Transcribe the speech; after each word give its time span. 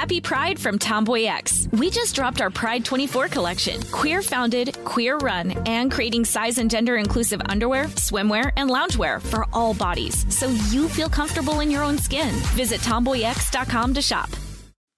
Happy 0.00 0.18
Pride 0.18 0.58
from 0.58 0.78
Tomboy 0.78 1.24
X. 1.24 1.68
We 1.72 1.90
just 1.90 2.14
dropped 2.14 2.40
our 2.40 2.48
Pride 2.48 2.86
24 2.86 3.28
collection. 3.28 3.82
Queer 3.92 4.22
founded, 4.22 4.82
queer 4.86 5.18
run, 5.18 5.50
and 5.66 5.92
creating 5.92 6.24
size 6.24 6.56
and 6.56 6.70
gender 6.70 6.96
inclusive 6.96 7.42
underwear, 7.50 7.84
swimwear, 7.96 8.50
and 8.56 8.70
loungewear 8.70 9.20
for 9.20 9.44
all 9.52 9.74
bodies 9.74 10.24
so 10.34 10.48
you 10.70 10.88
feel 10.88 11.10
comfortable 11.10 11.60
in 11.60 11.70
your 11.70 11.82
own 11.82 11.98
skin. 11.98 12.30
Visit 12.56 12.80
tomboyx.com 12.80 13.92
to 13.92 14.00
shop. 14.00 14.30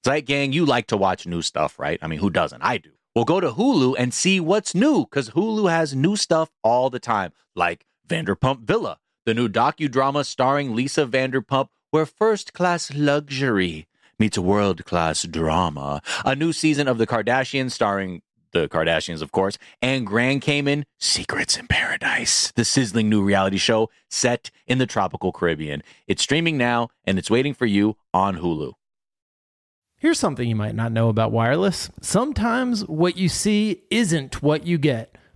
Zeit 0.05 0.25
Gang, 0.25 0.53
you 0.53 0.65
like 0.65 0.87
to 0.87 0.97
watch 0.97 1.27
new 1.27 1.43
stuff, 1.43 1.81
right? 1.81 1.99
I 2.01 2.07
mean, 2.07 2.21
who 2.21 2.31
doesn't? 2.31 2.63
I 2.63 2.79
do. 2.79 2.91
Well, 3.17 3.25
go 3.25 3.41
to 3.41 3.51
Hulu 3.51 3.97
and 3.99 4.15
see 4.15 4.39
what's 4.39 4.73
new 4.73 5.01
because 5.01 5.31
Hulu 5.31 5.69
has 5.69 5.97
new 5.97 6.15
stuff 6.15 6.53
all 6.63 6.91
the 6.91 7.01
time, 7.01 7.33
like 7.57 7.87
Vanderpump 8.09 8.61
Villa, 8.61 8.99
the 9.27 9.35
new 9.35 9.49
docudrama 9.49 10.25
starring 10.25 10.77
Lisa 10.77 11.07
Vanderpump, 11.07 11.71
where 11.91 12.07
first 12.07 12.53
class 12.53 12.95
luxury 12.95 13.89
meets 14.23 14.37
a 14.37 14.41
world 14.43 14.85
class 14.85 15.25
drama. 15.25 16.01
A 16.25 16.37
new 16.37 16.53
season 16.53 16.87
of 16.87 16.97
The 16.97 17.09
Kardashians 17.09 17.73
starring 17.73 18.23
the 18.53 18.69
Kardashians, 18.69 19.21
of 19.21 19.33
course, 19.33 19.59
and 19.81 20.07
Grand 20.07 20.43
Cayman 20.43 20.85
Secrets 21.01 21.57
in 21.57 21.67
Paradise, 21.67 22.53
the 22.55 22.65
sizzling 22.65 23.09
new 23.09 23.21
reality 23.21 23.57
show 23.57 23.91
set 24.09 24.53
in 24.69 24.79
the 24.79 24.87
tropical 24.87 25.33
Caribbean. 25.33 25.83
It's 26.07 26.23
streaming 26.23 26.57
now 26.57 26.91
and 27.05 27.19
it's 27.19 27.31
waiting 27.31 27.53
for 27.53 27.67
you 27.67 27.97
on 28.15 28.37
Hulu. 28.37 28.75
Here's 29.99 30.21
something 30.21 30.49
you 30.49 30.55
might 30.55 30.77
not 30.77 30.93
know 30.93 31.09
about 31.09 31.33
wireless. 31.33 31.91
Sometimes 32.01 32.87
what 32.87 33.17
you 33.17 33.29
see 33.29 33.83
isn't 33.91 34.41
what 34.41 34.65
you 34.65 34.79
get. 34.79 35.17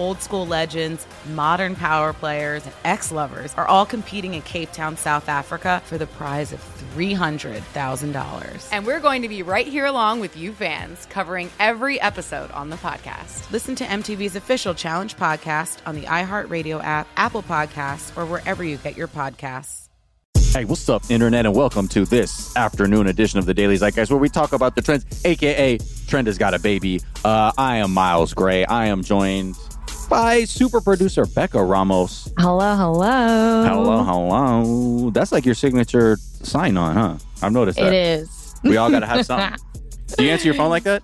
Old 0.00 0.22
school 0.22 0.46
legends, 0.46 1.06
modern 1.34 1.76
power 1.76 2.14
players, 2.14 2.64
and 2.64 2.72
ex 2.86 3.12
lovers 3.12 3.52
are 3.58 3.68
all 3.68 3.84
competing 3.84 4.32
in 4.32 4.40
Cape 4.40 4.72
Town, 4.72 4.96
South 4.96 5.28
Africa 5.28 5.82
for 5.84 5.98
the 5.98 6.06
prize 6.06 6.54
of 6.54 6.60
$300,000. 6.96 8.68
And 8.72 8.86
we're 8.86 9.00
going 9.00 9.20
to 9.20 9.28
be 9.28 9.42
right 9.42 9.66
here 9.66 9.84
along 9.84 10.20
with 10.20 10.38
you 10.38 10.52
fans, 10.52 11.04
covering 11.10 11.50
every 11.60 12.00
episode 12.00 12.50
on 12.52 12.70
the 12.70 12.76
podcast. 12.76 13.50
Listen 13.50 13.74
to 13.74 13.84
MTV's 13.84 14.36
official 14.36 14.72
Challenge 14.72 15.14
podcast 15.16 15.80
on 15.84 15.96
the 15.96 16.06
iHeartRadio 16.06 16.82
app, 16.82 17.06
Apple 17.18 17.42
Podcasts, 17.42 18.16
or 18.16 18.24
wherever 18.24 18.64
you 18.64 18.78
get 18.78 18.96
your 18.96 19.08
podcasts. 19.08 19.90
Hey, 20.54 20.64
what's 20.64 20.88
up, 20.88 21.02
Internet, 21.10 21.44
and 21.44 21.54
welcome 21.54 21.86
to 21.88 22.06
this 22.06 22.56
afternoon 22.56 23.06
edition 23.06 23.38
of 23.38 23.44
the 23.44 23.52
Daily 23.52 23.76
Zeitgeist, 23.76 24.10
where 24.10 24.18
we 24.18 24.30
talk 24.30 24.54
about 24.54 24.76
the 24.76 24.82
trends, 24.82 25.04
aka 25.26 25.76
Trenda's 26.06 26.38
got 26.38 26.54
a 26.54 26.58
baby. 26.58 27.02
Uh, 27.22 27.52
I 27.58 27.76
am 27.76 27.92
Miles 27.92 28.32
Gray. 28.32 28.64
I 28.64 28.86
am 28.86 29.04
joined 29.04 29.56
by 30.10 30.44
super 30.44 30.80
producer 30.82 31.24
Becca 31.24 31.62
Ramos. 31.62 32.30
Hello, 32.38 32.76
hello. 32.76 33.64
Hello, 33.64 34.02
hello. 34.04 35.10
That's 35.10 35.32
like 35.32 35.46
your 35.46 35.54
signature 35.54 36.16
sign 36.42 36.76
on, 36.76 36.94
huh? 36.94 37.16
I've 37.40 37.52
noticed 37.52 37.78
that. 37.78 37.94
It 37.94 38.20
is. 38.20 38.54
We 38.64 38.76
all 38.76 38.90
got 38.90 39.00
to 39.00 39.06
have 39.06 39.24
something. 39.24 39.58
Do 40.18 40.24
you 40.24 40.30
answer 40.32 40.44
your 40.46 40.54
phone 40.54 40.68
like 40.68 40.82
that? 40.82 41.02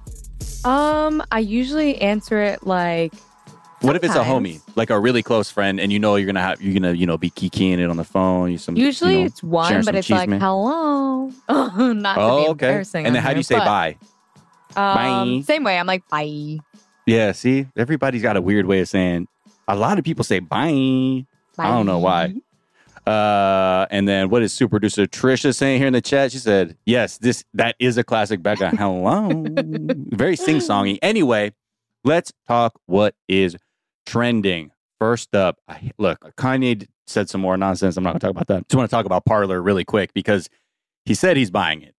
Um, 0.64 1.22
I 1.30 1.38
usually 1.38 1.98
answer 2.02 2.42
it 2.42 2.66
like. 2.66 3.14
What 3.82 3.94
if 3.94 4.02
it's 4.02 4.14
a 4.14 4.18
homie, 4.20 4.60
like 4.74 4.90
a 4.90 4.98
really 4.98 5.22
close 5.22 5.50
friend, 5.50 5.78
and 5.78 5.92
you 5.92 5.98
know 5.98 6.16
you're 6.16 6.26
gonna 6.26 6.40
have 6.40 6.60
you're 6.60 6.74
gonna 6.74 6.92
you 6.94 7.06
know 7.06 7.16
be 7.18 7.30
keying 7.30 7.78
it 7.78 7.88
on 7.88 7.96
the 7.98 8.04
phone? 8.04 8.50
You 8.50 8.58
some 8.58 8.74
Usually 8.74 9.12
you 9.12 9.18
know, 9.20 9.24
it's 9.26 9.42
one, 9.42 9.84
but 9.84 9.94
it's 9.94 10.10
like 10.10 10.28
man? 10.28 10.40
hello. 10.40 11.30
Not 11.48 12.14
to 12.14 12.20
Oh, 12.20 12.36
be 12.44 12.48
okay. 12.48 12.50
embarrassing. 12.68 13.06
And 13.06 13.14
then 13.14 13.22
how 13.22 13.30
do 13.32 13.36
you 13.36 13.42
say 13.44 13.58
bye? 13.58 13.96
Um, 14.74 15.38
Bye. 15.38 15.42
Same 15.44 15.62
way. 15.62 15.78
I'm 15.78 15.86
like 15.86 16.08
bye. 16.08 16.58
Yeah, 17.06 17.32
see, 17.32 17.66
everybody's 17.76 18.22
got 18.22 18.36
a 18.36 18.42
weird 18.42 18.66
way 18.66 18.80
of 18.80 18.88
saying. 18.88 19.28
A 19.68 19.76
lot 19.76 19.98
of 19.98 20.04
people 20.04 20.24
say 20.24 20.40
bye. 20.40 21.24
I 21.58 21.68
don't 21.68 21.86
know 21.86 21.98
why. 21.98 22.34
Uh, 23.06 23.86
and 23.90 24.08
then 24.08 24.28
what 24.28 24.42
is 24.42 24.52
super 24.52 24.70
producer 24.70 25.06
Trisha 25.06 25.54
saying 25.54 25.78
here 25.78 25.86
in 25.86 25.92
the 25.92 26.00
chat? 26.00 26.32
She 26.32 26.38
said, 26.38 26.76
"Yes, 26.84 27.18
this 27.18 27.44
that 27.54 27.76
is 27.78 27.96
a 27.96 28.04
classic 28.04 28.42
Becca. 28.42 28.70
Hello, 28.76 29.30
very 29.46 30.34
sing 30.34 30.56
songy. 30.56 30.98
Anyway, 31.02 31.52
let's 32.02 32.32
talk 32.48 32.80
what 32.86 33.14
is 33.28 33.56
trending. 34.06 34.72
First 34.98 35.34
up, 35.36 35.58
I, 35.68 35.92
look, 35.98 36.34
Kanye 36.36 36.88
said 37.06 37.28
some 37.28 37.40
more 37.40 37.56
nonsense. 37.56 37.96
I'm 37.96 38.02
not 38.02 38.14
going 38.14 38.20
to 38.20 38.26
talk 38.26 38.30
about 38.32 38.46
that. 38.48 38.68
Just 38.68 38.76
want 38.76 38.90
to 38.90 38.94
talk 38.94 39.06
about 39.06 39.24
Parler 39.24 39.62
really 39.62 39.84
quick 39.84 40.12
because 40.12 40.48
he 41.04 41.14
said 41.14 41.36
he's 41.36 41.52
buying 41.52 41.82
it, 41.82 41.94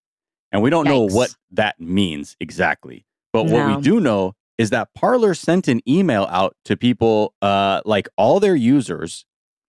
and 0.50 0.61
we 0.61 0.71
don't 0.71 0.87
know 0.87 1.03
what 1.03 1.33
that 1.53 1.78
means 1.78 2.37
exactly. 2.41 3.06
But 3.33 3.44
what 3.47 3.77
we 3.77 3.83
do 3.83 4.00
know 4.00 4.34
is 4.59 4.71
that 4.71 4.89
Parler 4.94 5.34
sent 5.34 5.69
an 5.69 5.81
email 5.89 6.27
out 6.31 6.56
to 6.65 6.77
people, 6.77 7.34
uh, 7.43 7.81
like 7.84 8.09
all 8.17 8.41
their 8.41 8.56
users, 8.56 9.25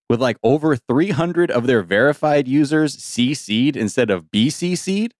with 0.08 0.20
like 0.20 0.38
over 0.42 0.76
300 0.76 1.50
of 1.50 1.66
their 1.66 1.82
verified 1.82 2.48
users 2.48 2.96
CC'd 2.96 3.76
instead 3.76 4.10
of 4.10 4.24
BCC'd. 4.24 5.14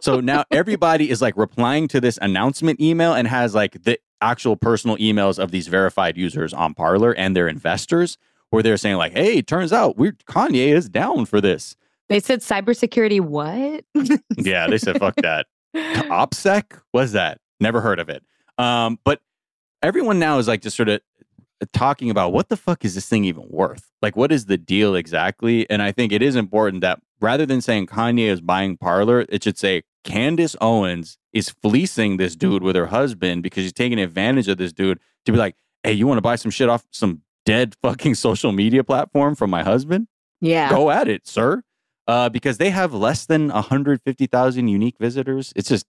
So 0.00 0.20
now 0.20 0.44
everybody 0.50 1.10
is 1.10 1.20
like 1.20 1.36
replying 1.36 1.88
to 1.88 2.00
this 2.00 2.18
announcement 2.22 2.80
email 2.80 3.12
and 3.12 3.28
has 3.28 3.54
like 3.54 3.82
the 3.82 3.98
actual 4.20 4.56
personal 4.56 4.96
emails 4.96 5.38
of 5.38 5.50
these 5.50 5.68
verified 5.68 6.16
users 6.16 6.52
on 6.52 6.74
Parler 6.74 7.12
and 7.12 7.36
their 7.36 7.48
investors, 7.48 8.16
where 8.50 8.62
they're 8.62 8.76
saying 8.76 8.96
like, 8.96 9.12
"Hey, 9.12 9.42
turns 9.42 9.72
out 9.72 9.96
we're 9.96 10.16
Kanye 10.26 10.74
is 10.74 10.88
down 10.88 11.26
for 11.26 11.40
this." 11.40 11.76
They 12.08 12.20
said 12.20 12.40
cybersecurity. 12.40 13.20
What? 13.20 13.84
Yeah, 14.36 14.66
they 14.66 14.78
said 14.78 14.98
fuck 14.98 15.14
that. 15.16 15.46
OPSEC? 15.76 16.80
was 16.92 17.12
that? 17.12 17.38
Never 17.60 17.80
heard 17.80 18.00
of 18.00 18.08
it. 18.08 18.24
Um, 18.60 18.98
but 19.04 19.20
everyone 19.82 20.18
now 20.18 20.38
is 20.38 20.48
like 20.48 20.62
just 20.62 20.76
sort 20.76 20.88
of 20.88 21.00
talking 21.72 22.10
about 22.10 22.32
what 22.32 22.48
the 22.48 22.56
fuck 22.56 22.84
is 22.84 22.94
this 22.94 23.08
thing 23.08 23.24
even 23.24 23.44
worth? 23.48 23.90
Like, 24.02 24.16
what 24.16 24.32
is 24.32 24.46
the 24.46 24.56
deal 24.56 24.94
exactly? 24.94 25.68
And 25.68 25.82
I 25.82 25.92
think 25.92 26.12
it 26.12 26.22
is 26.22 26.36
important 26.36 26.80
that 26.82 27.00
rather 27.20 27.46
than 27.46 27.60
saying 27.60 27.86
Kanye 27.86 28.28
is 28.28 28.40
buying 28.40 28.76
Parler, 28.76 29.26
it 29.28 29.44
should 29.44 29.58
say 29.58 29.82
Candace 30.04 30.56
Owens 30.60 31.18
is 31.32 31.50
fleecing 31.50 32.16
this 32.16 32.34
dude 32.34 32.62
with 32.62 32.76
her 32.76 32.86
husband 32.86 33.42
because 33.42 33.64
she's 33.64 33.72
taking 33.72 34.00
advantage 34.00 34.48
of 34.48 34.58
this 34.58 34.72
dude 34.72 34.98
to 35.26 35.32
be 35.32 35.38
like, 35.38 35.54
hey, 35.82 35.92
you 35.92 36.06
want 36.06 36.18
to 36.18 36.22
buy 36.22 36.36
some 36.36 36.50
shit 36.50 36.68
off 36.68 36.84
some 36.90 37.22
dead 37.44 37.74
fucking 37.82 38.14
social 38.14 38.52
media 38.52 38.84
platform 38.84 39.34
from 39.34 39.50
my 39.50 39.62
husband? 39.62 40.06
yeah. 40.40 40.70
go 40.70 40.90
at 40.90 41.08
it, 41.08 41.26
sir. 41.26 41.62
Uh, 42.08 42.28
because 42.28 42.58
they 42.58 42.70
have 42.70 42.92
less 42.92 43.26
than 43.26 43.50
150,000 43.50 44.68
unique 44.68 44.96
visitors. 44.98 45.52
It's 45.54 45.68
just 45.68 45.86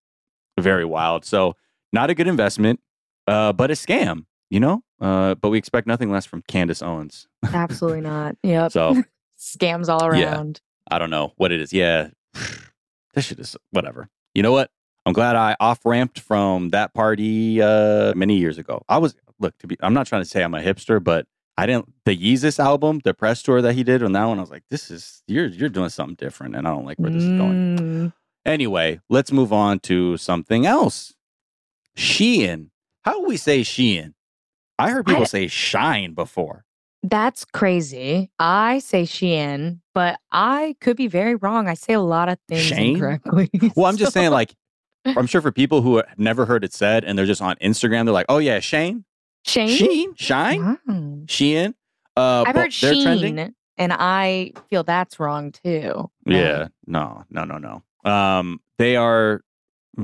very 0.60 0.86
wild. 0.86 1.26
So, 1.26 1.56
not 1.92 2.10
a 2.10 2.14
good 2.16 2.28
investment, 2.28 2.80
uh, 3.28 3.54
but 3.54 3.72
a 3.72 3.74
scam, 3.74 4.26
you 4.50 4.60
know? 4.60 4.84
Uh, 5.00 5.36
but 5.36 5.50
we 5.50 5.58
expect 5.58 5.88
nothing 5.88 6.12
less 6.12 6.26
from 6.26 6.44
Candace 6.48 6.82
Owens. 6.82 7.28
Absolutely 7.54 8.02
not. 8.10 8.36
Yep. 8.44 8.72
So, 8.72 9.04
Scams 9.40 9.90
all 9.90 10.06
around. 10.06 10.62
Yeah. 10.64 10.96
I 10.96 11.00
don't 11.00 11.10
know 11.10 11.34
what 11.38 11.52
it 11.52 11.62
is. 11.62 11.74
Yeah, 11.74 12.10
this 13.14 13.26
shit 13.26 13.40
is 13.40 13.58
whatever. 13.72 14.10
You 14.36 14.44
know 14.44 14.52
what? 14.52 14.70
I'm 15.06 15.14
glad 15.14 15.36
I 15.36 15.56
off 15.60 15.84
ramped 15.84 16.20
from 16.20 16.70
that 16.70 16.94
party 16.94 17.62
uh, 17.62 18.14
many 18.16 18.38
years 18.38 18.60
ago. 18.60 18.84
I 18.88 19.00
was, 19.00 19.16
look, 19.40 19.58
to 19.60 19.68
be, 19.68 19.78
I'm 19.82 19.96
not 19.96 20.06
trying 20.06 20.22
to 20.22 20.30
say 20.30 20.44
I'm 20.44 20.54
a 20.54 20.62
hipster, 20.62 21.04
but 21.04 21.26
I 21.58 21.66
didn't, 21.66 21.92
the 22.06 22.16
Yeezus 22.16 22.60
album, 22.60 23.02
the 23.04 23.16
press 23.16 23.42
tour 23.42 23.62
that 23.64 23.74
he 23.74 23.84
did 23.84 24.04
on 24.04 24.12
that 24.12 24.26
one, 24.26 24.38
I 24.38 24.42
was 24.42 24.52
like, 24.52 24.64
this 24.70 24.92
is, 24.92 25.24
you're, 25.28 25.48
you're 25.48 25.70
doing 25.70 25.90
something 25.90 26.16
different. 26.16 26.56
And 26.56 26.68
I 26.68 26.72
don't 26.72 26.86
like 26.86 27.00
where 27.00 27.10
this 27.10 27.24
is 27.24 27.30
going. 27.30 27.78
Mm. 27.78 28.14
Anyway, 28.46 29.00
let's 29.10 29.32
move 29.32 29.52
on 29.52 29.80
to 29.82 30.18
something 30.18 30.68
else. 30.68 31.16
Shein. 31.98 32.70
How 33.04 33.20
do 33.20 33.28
we 33.28 33.38
say 33.38 33.62
Shein? 33.62 34.14
I 34.80 34.90
heard 34.92 35.06
people 35.06 35.24
I- 35.24 35.26
say 35.26 35.48
shine 35.48 36.14
before. 36.14 36.66
That's 37.04 37.46
crazy. 37.46 38.30
I 38.38 38.78
say 38.78 39.04
Shein, 39.04 39.80
but 39.96 40.20
I 40.32 40.76
could 40.82 40.96
be 40.98 41.08
very 41.08 41.34
wrong. 41.34 41.68
I 41.68 41.74
say 41.74 41.94
a 41.94 42.00
lot 42.00 42.30
of 42.30 42.38
things 42.48 42.62
Shane? 42.62 42.94
incorrectly. 42.94 43.50
Well, 43.76 43.88
I'm 43.88 43.98
just 43.98 44.14
saying, 44.14 44.30
like, 44.30 44.54
I'm 45.06 45.26
sure 45.26 45.42
for 45.42 45.52
people 45.52 45.82
who 45.82 45.96
have 45.98 46.06
never 46.20 46.46
heard 46.46 46.64
it 46.64 46.74
said 46.74 47.04
and 47.04 47.18
they're 47.18 47.26
just 47.26 47.42
on 47.42 47.56
Instagram, 47.56 48.06
they're 48.06 48.14
like, 48.14 48.28
oh, 48.30 48.38
yeah, 48.38 48.60
Shane, 48.60 49.04
Shane. 49.48 49.70
Sheen, 49.70 50.14
Shine, 50.16 50.64
Wow. 50.64 50.78
Shein. 51.26 51.74
Uh, 52.16 52.44
I've 52.46 52.56
heard 52.56 52.72
they're 52.72 53.02
trending. 53.02 53.38
Sheen, 53.38 53.56
and 53.80 53.94
I 53.94 54.52
feel 54.70 54.84
that's 54.84 55.20
wrong 55.20 55.52
too. 55.54 56.12
Yeah, 56.28 56.68
no, 56.86 57.24
no, 57.32 57.46
no, 57.46 57.58
no. 57.58 58.10
Um, 58.12 58.60
they 58.78 58.96
are 58.96 59.42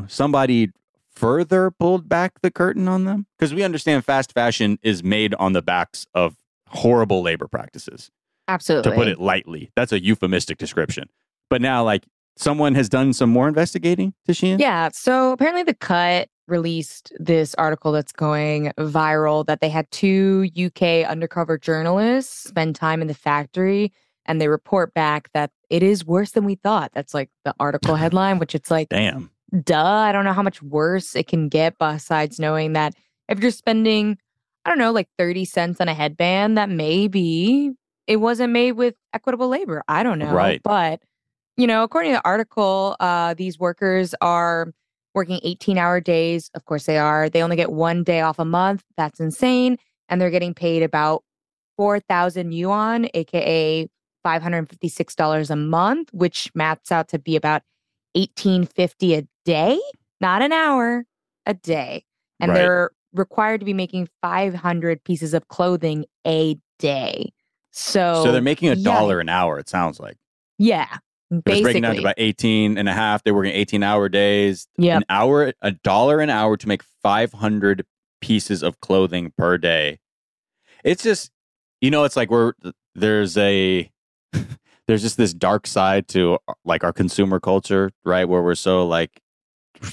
somebody 0.07 0.71
further 1.17 1.71
pulled 1.71 2.07
back 2.07 2.41
the 2.41 2.51
curtain 2.51 2.87
on 2.87 3.05
them 3.05 3.25
because 3.37 3.53
we 3.53 3.63
understand 3.63 4.05
fast 4.05 4.33
fashion 4.33 4.77
is 4.83 5.03
made 5.03 5.33
on 5.35 5.53
the 5.53 5.61
backs 5.61 6.05
of 6.13 6.35
horrible 6.69 7.21
labor 7.21 7.47
practices, 7.47 8.11
Absolutely. 8.47 8.91
to 8.91 8.95
put 8.95 9.07
it 9.07 9.19
lightly. 9.19 9.71
That's 9.75 9.91
a 9.91 9.99
euphemistic 9.99 10.57
description. 10.57 11.09
But 11.49 11.61
now, 11.61 11.83
like, 11.83 12.05
someone 12.35 12.75
has 12.75 12.87
done 12.87 13.13
some 13.13 13.29
more 13.29 13.47
investigating 13.47 14.13
to 14.25 14.33
Shein? 14.33 14.59
Yeah. 14.59 14.89
So 14.93 15.31
apparently, 15.31 15.63
the 15.63 15.73
cut 15.73 16.29
released 16.47 17.11
this 17.19 17.55
article 17.55 17.91
that's 17.91 18.11
going 18.11 18.71
viral 18.77 19.45
that 19.47 19.59
they 19.59 19.69
had 19.69 19.89
two 19.91 20.47
UK 20.55 21.09
undercover 21.09 21.57
journalists 21.57 22.47
spend 22.47 22.75
time 22.75 23.01
in 23.01 23.07
the 23.07 23.13
factory 23.13 23.91
and 24.25 24.39
they 24.39 24.47
report 24.47 24.93
back 24.93 25.29
that 25.33 25.51
it 25.69 25.83
is 25.83 26.05
worse 26.05 26.31
than 26.31 26.45
we 26.45 26.55
thought. 26.55 26.91
That's 26.93 27.13
like 27.13 27.29
the 27.43 27.53
article 27.59 27.95
headline, 28.03 28.39
which 28.39 28.55
it's 28.55 28.71
like, 28.71 28.89
Damn. 28.89 29.31
Duh, 29.63 29.85
I 29.85 30.11
don't 30.11 30.25
know 30.25 30.33
how 30.33 30.43
much 30.43 30.61
worse 30.61 31.15
it 31.15 31.27
can 31.27 31.49
get 31.49 31.77
besides 31.77 32.39
knowing 32.39 32.73
that 32.73 32.93
if 33.29 33.39
you're 33.39 33.51
spending, 33.51 34.17
I 34.65 34.69
don't 34.69 34.79
know, 34.79 34.91
like 34.91 35.09
30 35.17 35.45
cents 35.45 35.81
on 35.81 35.87
a 35.87 35.93
headband, 35.93 36.57
that 36.57 36.69
maybe 36.69 37.71
it 38.07 38.17
wasn't 38.17 38.53
made 38.53 38.73
with 38.73 38.95
equitable 39.13 39.49
labor. 39.49 39.83
I 39.87 40.03
don't 40.03 40.19
know. 40.19 40.31
Right. 40.31 40.61
But, 40.63 41.01
you 41.57 41.67
know, 41.67 41.83
according 41.83 42.11
to 42.11 42.17
the 42.17 42.27
article, 42.27 42.95
uh, 42.99 43.33
these 43.33 43.59
workers 43.59 44.15
are 44.21 44.73
working 45.13 45.39
18 45.43 45.77
hour 45.77 45.99
days. 45.99 46.49
Of 46.53 46.65
course 46.65 46.85
they 46.85 46.97
are. 46.97 47.29
They 47.29 47.41
only 47.41 47.55
get 47.55 47.71
one 47.71 48.03
day 48.03 48.21
off 48.21 48.39
a 48.39 48.45
month. 48.45 48.83
That's 48.95 49.19
insane. 49.19 49.77
And 50.09 50.21
they're 50.21 50.29
getting 50.29 50.53
paid 50.53 50.83
about 50.83 51.23
4,000 51.75 52.53
yuan, 52.53 53.09
AKA 53.13 53.89
$556 54.25 55.49
a 55.49 55.55
month, 55.55 56.09
which 56.11 56.51
maps 56.53 56.91
out 56.91 57.07
to 57.09 57.19
be 57.19 57.35
about 57.35 57.63
1850 58.13 59.15
a 59.15 59.27
day, 59.47 59.79
not 60.21 60.41
an 60.41 60.51
hour, 60.51 61.05
a 61.45 61.53
day. 61.53 62.03
And 62.39 62.51
Right. 62.51 62.57
they're 62.59 62.91
required 63.13 63.61
to 63.61 63.65
be 63.65 63.73
making 63.73 64.09
500 64.21 65.03
pieces 65.05 65.33
of 65.33 65.47
clothing 65.47 66.05
a 66.27 66.57
day. 66.77 67.31
So, 67.71 68.23
So 68.25 68.31
they're 68.33 68.41
making 68.41 68.69
a 68.69 68.73
yeah. 68.75 68.83
dollar 68.83 69.19
an 69.21 69.29
hour, 69.29 69.57
it 69.57 69.69
sounds 69.69 69.99
like. 69.99 70.17
yeah, 70.59 70.97
It's 71.31 71.41
basically. 71.45 71.61
breaking 71.63 71.81
down 71.83 71.95
to 71.95 72.01
about 72.01 72.15
18 72.17 72.77
and 72.77 72.89
a 72.89 72.93
half. 72.93 73.23
They're 73.23 73.33
working 73.33 73.53
18 73.53 73.83
hour 73.83 74.09
days. 74.09 74.67
Yep. 74.77 74.97
An 74.97 75.05
hour, 75.09 75.53
a 75.61 75.71
dollar 75.71 76.19
an 76.19 76.29
hour 76.29 76.57
to 76.57 76.67
make 76.67 76.83
500 76.83 77.85
pieces 78.21 78.63
of 78.63 78.79
clothing 78.81 79.31
per 79.37 79.57
day. 79.57 79.99
It's 80.83 81.03
just, 81.03 81.31
you 81.81 81.89
know, 81.91 82.03
it's 82.03 82.15
like 82.17 82.29
we're, 82.31 82.53
there's 82.95 83.37
a, 83.37 83.89
there's 84.87 85.01
just 85.03 85.17
this 85.17 85.33
dark 85.33 85.67
side 85.67 86.07
to 86.09 86.39
uh, 86.47 86.53
like 86.65 86.83
our 86.83 86.93
consumer 86.93 87.39
culture, 87.39 87.91
right? 88.03 88.25
Where 88.27 88.41
we're 88.41 88.55
so 88.55 88.85
like, 88.87 89.21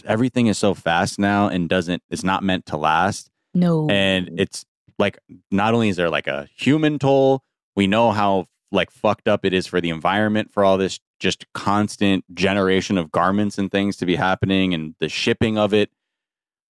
everything 0.05 0.47
is 0.47 0.59
so 0.59 0.75
fast 0.75 1.19
now 1.19 1.49
and 1.49 1.69
doesn't, 1.69 2.03
it's 2.11 2.25
not 2.25 2.43
meant 2.43 2.67
to 2.67 2.77
last. 2.77 3.31
no. 3.55 3.89
And 3.89 4.39
it's 4.39 4.65
like, 4.99 5.19
not 5.51 5.75
only 5.75 5.89
is 5.89 5.97
there 5.97 6.11
like 6.11 6.27
a 6.27 6.49
human 6.57 6.99
toll, 6.99 7.43
we 7.77 7.87
know 7.87 8.13
how 8.13 8.47
like 8.73 8.91
fucked 8.91 9.29
up 9.29 9.45
it 9.45 9.53
is 9.53 9.67
for 9.67 9.81
the 9.81 9.91
environment 9.91 10.53
for 10.53 10.65
all 10.65 10.77
this 10.77 10.99
just 11.21 11.47
constant 11.53 12.25
generation 12.35 12.99
of 12.99 13.11
garments 13.13 13.57
and 13.57 13.71
things 13.71 13.97
to 13.97 14.07
be 14.07 14.17
happening 14.17 14.75
and 14.75 14.95
the 14.99 15.09
shipping 15.09 15.57
of 15.57 15.73
it 15.73 15.91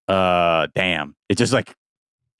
uh 0.08 0.66
damn 0.74 1.14
it's 1.28 1.38
just 1.38 1.52
like 1.52 1.76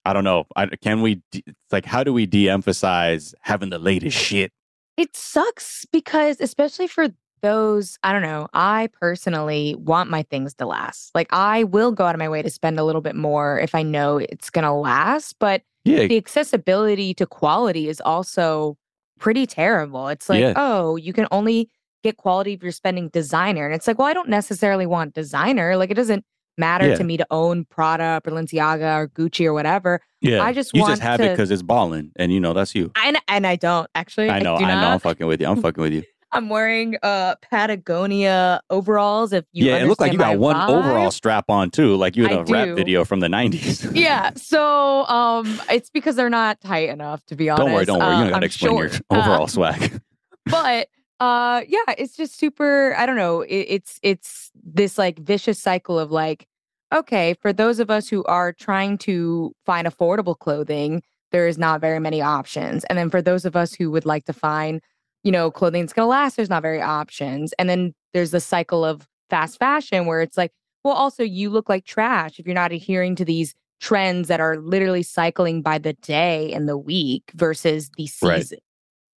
i 0.05 0.13
don't 0.13 0.25
know 0.25 0.45
I, 0.57 0.67
can 0.67 1.01
we 1.01 1.23
de- 1.31 1.45
it's 1.47 1.73
like 1.73 1.85
how 1.85 2.03
do 2.03 2.13
we 2.13 2.27
de-emphasize 2.27 3.37
having 3.43 3.71
the 3.71 3.79
latest 3.79 4.17
shit 4.17 4.53
It 4.97 5.17
sucks 5.17 5.87
because, 5.93 6.41
especially 6.41 6.87
for 6.89 7.09
those, 7.43 7.99
I 8.03 8.13
don't 8.13 8.23
know, 8.23 8.49
I 8.55 8.89
personally 9.01 9.75
want 9.79 10.09
my 10.11 10.23
things 10.23 10.55
to 10.55 10.67
last. 10.67 11.11
Like, 11.15 11.29
I 11.33 11.65
will 11.65 11.93
go 11.93 12.07
out 12.07 12.15
of 12.15 12.19
my 12.19 12.29
way 12.29 12.41
to 12.43 12.51
spend 12.51 12.79
a 12.79 12.85
little 12.85 13.01
bit 13.03 13.15
more 13.17 13.59
if 13.61 13.75
I 13.75 13.83
know 13.83 14.19
it's 14.19 14.49
going 14.51 14.65
to 14.65 14.73
last. 14.73 15.37
But 15.39 15.63
yeah 15.85 16.07
the 16.07 16.17
accessibility 16.17 17.13
to 17.15 17.27
quality 17.27 17.89
is 17.89 18.01
also 18.01 18.77
pretty 19.19 19.47
terrible. 19.47 20.09
It's 20.09 20.29
like, 20.29 20.41
Yeah. 20.41 20.53
oh, 20.57 20.97
you 20.97 21.13
can 21.13 21.27
only 21.33 21.69
get 22.05 22.17
quality 22.17 22.53
if 22.55 22.63
you're 22.63 22.73
spending 22.73 23.09
designer. 23.09 23.67
And 23.67 23.75
it's 23.75 23.87
like, 23.87 23.99
well, 23.99 24.09
I 24.09 24.13
don't 24.13 24.29
necessarily 24.29 24.87
want 24.87 25.15
designer. 25.15 25.77
Like, 25.77 25.91
it 25.91 25.95
doesn't 25.95 26.25
matter 26.59 26.89
Yeah. 26.91 26.95
to 26.97 27.05
me 27.05 27.17
to 27.17 27.27
own 27.31 27.65
Prada, 27.65 28.21
or 28.25 28.31
Balenciaga, 28.31 28.97
or 28.99 29.09
Gucci 29.09 29.47
or 29.47 29.53
whatever. 29.55 30.01
yeah 30.21 30.45
I 30.45 30.53
just 30.53 30.73
you 30.75 30.83
want 30.83 30.93
just 30.93 31.03
have 31.03 31.21
it 31.21 31.25
to- 31.25 31.31
because 31.33 31.51
it's 31.51 31.63
balling 31.63 32.13
and 32.17 32.31
you 32.33 32.39
know 32.41 32.53
that's 32.53 32.75
you 32.75 32.93
And, 33.03 33.17
and 33.27 33.45
I 33.47 33.57
don't 33.57 33.89
actually. 33.97 34.29
i 34.31 34.39
know 34.39 34.57
do 34.59 34.65
i 34.65 34.81
know 34.81 34.89
i'm 34.91 35.01
fucking 35.01 35.27
with 35.27 35.41
you 35.41 35.49
i'm 35.49 35.61
fucking 35.63 35.83
with 35.83 35.93
you 35.95 36.03
I'm 36.33 36.49
wearing 36.49 36.97
uh 37.03 37.35
Patagonia 37.51 38.61
overalls. 38.71 39.33
If 39.33 39.45
you 39.53 39.67
yeah 39.67 39.77
it 39.77 39.87
looked 39.87 40.01
like 40.01 40.13
you 40.13 40.19
got 40.19 40.39
one 40.39 40.57
my 40.57 40.67
overall 40.67 41.11
strap 41.11 41.45
on 41.49 41.71
too 41.71 41.97
like 41.97 42.17
you 42.17 42.25
had 42.25 42.33
I 42.33 42.41
a 42.41 42.45
rap 42.45 42.69
video 42.77 43.05
from 43.05 43.21
the 43.21 43.29
90s 43.29 43.91
Yeah, 43.95 44.31
so 44.37 45.07
um, 45.07 45.61
it's 45.71 45.91
because 45.91 46.17
they're 46.17 46.31
not 46.31 46.61
tight 46.61 46.89
enough 46.89 47.25
to 47.27 47.37
be 47.37 47.51
honest. 47.51 47.67
don't 47.67 47.73
worry 47.75 47.85
don't 47.85 47.99
worry 47.99 48.09
you 48.09 48.15
Uh, 48.15 48.21
don't 48.25 48.31
gotta 48.31 48.37
I'm 48.37 48.43
explain 48.45 48.77
your 48.79 48.89
short. 48.91 49.03
Uh, 49.11 49.15
overall 49.19 49.47
swag 49.49 50.01
but 50.47 50.89
uh, 51.21 51.63
yeah, 51.69 51.95
it's 51.99 52.17
just 52.17 52.37
super. 52.37 52.97
I 52.99 53.07
don't 53.07 53.15
know. 53.17 53.43
It, 53.43 53.67
it's 53.69 54.01
it's 54.03 54.51
this 54.65 54.99
like 54.99 55.21
vicious 55.21 55.57
cycle 55.61 55.97
of 55.97 56.11
like, 56.11 56.49
okay, 56.93 57.35
for 57.41 57.53
those 57.53 57.79
of 57.79 57.91
us 57.91 58.09
who 58.09 58.25
are 58.25 58.53
trying 58.53 58.99
to 58.99 59.55
find 59.65 59.87
affordable 59.87 60.37
clothing, 60.37 61.01
there 61.31 61.47
is 61.47 61.59
not 61.59 61.81
very 61.81 62.01
many 62.01 62.21
options, 62.21 62.83
and 62.85 62.99
then 62.99 63.09
for 63.09 63.23
those 63.23 63.45
of 63.45 63.55
us 63.55 63.73
who 63.73 63.89
would 63.93 64.05
like 64.05 64.25
to 64.25 64.33
find, 64.33 64.81
you 65.23 65.33
know, 65.33 65.51
clothing 65.51 65.83
that's 65.83 65.93
gonna 65.93 66.09
last, 66.09 66.37
there's 66.37 66.51
not 66.51 66.63
very 66.63 66.81
options, 66.81 67.53
and 67.59 67.69
then 67.69 67.95
there's 68.13 68.31
the 68.31 68.41
cycle 68.41 68.85
of 68.85 69.07
fast 69.31 69.59
fashion 69.59 70.07
where 70.07 70.21
it's 70.21 70.37
like, 70.37 70.53
well, 70.85 70.95
also 70.95 71.23
you 71.23 71.49
look 71.49 71.69
like 71.69 71.85
trash 71.85 72.39
if 72.39 72.47
you're 72.47 72.55
not 72.55 72.73
adhering 72.73 73.15
to 73.17 73.25
these 73.25 73.55
trends 73.81 74.29
that 74.29 74.41
are 74.41 74.59
literally 74.59 75.03
cycling 75.03 75.63
by 75.63 75.79
the 75.79 75.93
day 75.95 76.53
and 76.53 76.69
the 76.69 76.77
week 76.77 77.25
versus 77.35 77.91
the 77.97 78.09
Right. 78.23 78.41
season. 78.43 78.59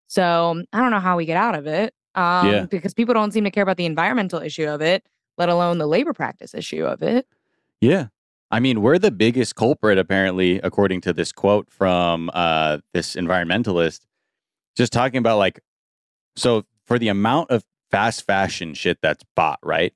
So 0.07 0.63
I 0.73 0.79
don't 0.79 0.91
know 0.91 0.99
how 0.99 1.17
we 1.17 1.25
get 1.25 1.37
out 1.37 1.55
of 1.55 1.67
it. 1.67 1.93
Um, 2.15 2.47
Yeah. 2.47 2.65
because 2.65 2.93
people 2.93 3.13
don't 3.13 3.31
seem 3.31 3.43
to 3.43 3.51
care 3.51 3.63
about 3.63 3.77
the 3.77 3.85
environmental 3.85 4.41
issue 4.41 4.67
of 4.67 4.81
it, 4.81 5.05
let 5.37 5.49
alone 5.49 5.79
the 5.79 5.87
labor 5.87 6.13
practice 6.13 6.53
issue 6.53 6.85
of 6.85 7.03
it. 7.03 7.27
Yeah. 7.81 8.07
I 8.51 8.59
mean, 8.59 8.81
we're 8.81 8.99
the 8.99 9.11
biggest 9.11 9.55
culprit, 9.55 9.97
apparently, 9.97 10.59
according 10.61 11.01
to 11.01 11.13
this 11.13 11.31
quote 11.31 11.69
from 11.69 12.31
uh, 12.33 12.77
this 12.93 13.15
environmentalist, 13.15 14.01
just 14.77 14.93
talking 14.93 15.17
about 15.17 15.39
like, 15.39 15.59
so 16.35 16.65
for 16.85 16.97
the 16.99 17.07
amount 17.07 17.51
of 17.51 17.63
fast 17.91 18.25
fashion 18.25 18.73
shit 18.73 18.99
that's 19.01 19.23
bought, 19.35 19.59
right? 19.63 19.93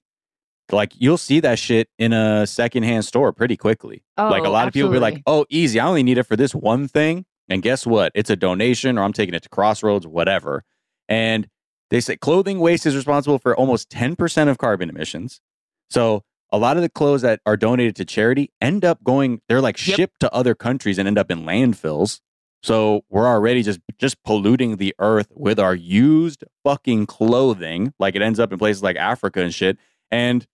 Like, 0.71 0.93
you'll 0.95 1.17
see 1.17 1.39
that 1.39 1.57
shit 1.57 1.89
in 1.97 2.13
a 2.13 2.45
secondhand 2.45 3.05
store 3.05 3.33
pretty 3.33 3.57
quickly. 3.57 4.03
like, 4.17 4.43
a 4.43 4.47
Oh, 4.47 4.51
lot 4.51 4.67
of 4.67 4.73
people 4.73 4.89
be 4.89 4.99
like, 4.99 5.21
oh, 5.25 5.45
easy. 5.49 5.79
I 5.79 5.87
only 5.87 6.03
need 6.03 6.17
it 6.19 6.23
for 6.23 6.35
this 6.35 6.53
one 6.53 6.87
thing. 6.87 7.25
And 7.49 7.63
guess 7.63 7.87
what? 7.87 8.11
It's 8.13 8.29
a 8.29 8.35
donation 8.35 8.97
or 8.99 9.03
I'm 9.03 9.13
taking 9.13 9.33
it 9.33 9.41
to 9.43 9.49
Crossroads, 9.49 10.05
whatever. 10.05 10.63
And 11.07 11.47
they 11.89 11.99
say 11.99 12.15
clothing 12.17 12.59
waste 12.59 12.85
is 12.85 12.95
responsible 12.95 13.39
for 13.39 13.55
almost 13.55 13.89
10% 13.89 14.47
of 14.47 14.59
carbon 14.59 14.89
emissions. 14.89 15.41
So 15.89 16.23
a 16.51 16.59
lot 16.59 16.77
of 16.77 16.83
the 16.83 16.89
clothes 16.89 17.23
that 17.23 17.41
are 17.47 17.57
donated 17.57 17.95
to 17.95 18.05
charity 18.05 18.51
end 18.61 18.85
up 18.85 19.03
going, 19.03 19.41
they're 19.49 19.61
like 19.61 19.77
Yep. 19.87 19.95
shipped 19.97 20.19
to 20.19 20.31
other 20.31 20.53
countries 20.53 20.99
and 20.99 21.07
end 21.07 21.17
up 21.17 21.31
in 21.31 21.39
landfills. 21.45 22.19
So 22.61 23.03
we're 23.09 23.27
already 23.27 23.63
just 23.63 23.79
just 23.97 24.21
polluting 24.23 24.77
the 24.77 24.93
earth 24.99 25.31
with 25.35 25.59
our 25.59 25.75
used 25.75 26.43
fucking 26.63 27.05
clothing. 27.05 27.93
Like 27.99 28.15
it 28.15 28.21
ends 28.21 28.39
up 28.39 28.51
in 28.51 28.59
places 28.59 28.83
like 28.83 28.97
Africa 28.97 29.41
and 29.41 29.53
shit. 29.53 29.77
And 30.11 30.45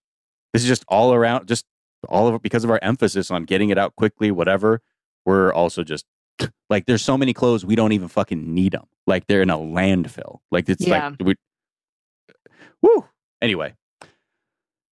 this 0.54 0.62
is 0.62 0.68
just 0.68 0.86
all 0.88 1.14
around, 1.14 1.48
just 1.48 1.66
all 2.08 2.28
of 2.28 2.36
it 2.36 2.42
because 2.44 2.64
of 2.64 2.70
our 2.70 2.80
emphasis 2.84 3.32
on 3.32 3.44
getting 3.46 3.70
it 3.70 3.78
out 3.78 3.96
quickly, 3.96 4.30
whatever. 4.32 4.82
We're 5.26 5.52
also 5.52 5.84
just 5.84 6.06
like 6.70 6.86
there's 6.86 7.02
so 7.02 7.18
many 7.18 7.34
clothes 7.34 7.66
we 7.66 7.76
don't 7.76 7.92
even 7.94 8.08
fucking 8.08 8.54
need 8.54 8.74
them. 8.74 8.86
Like 9.08 9.26
they're 9.28 9.42
in 9.42 9.50
a 9.50 9.58
landfill. 9.58 10.40
Like 10.52 10.70
it's 10.70 10.86
Yeah. 10.86 11.08
like 11.10 11.16
we. 11.20 11.36
Woo. 12.82 13.06
Anyway, 13.42 13.74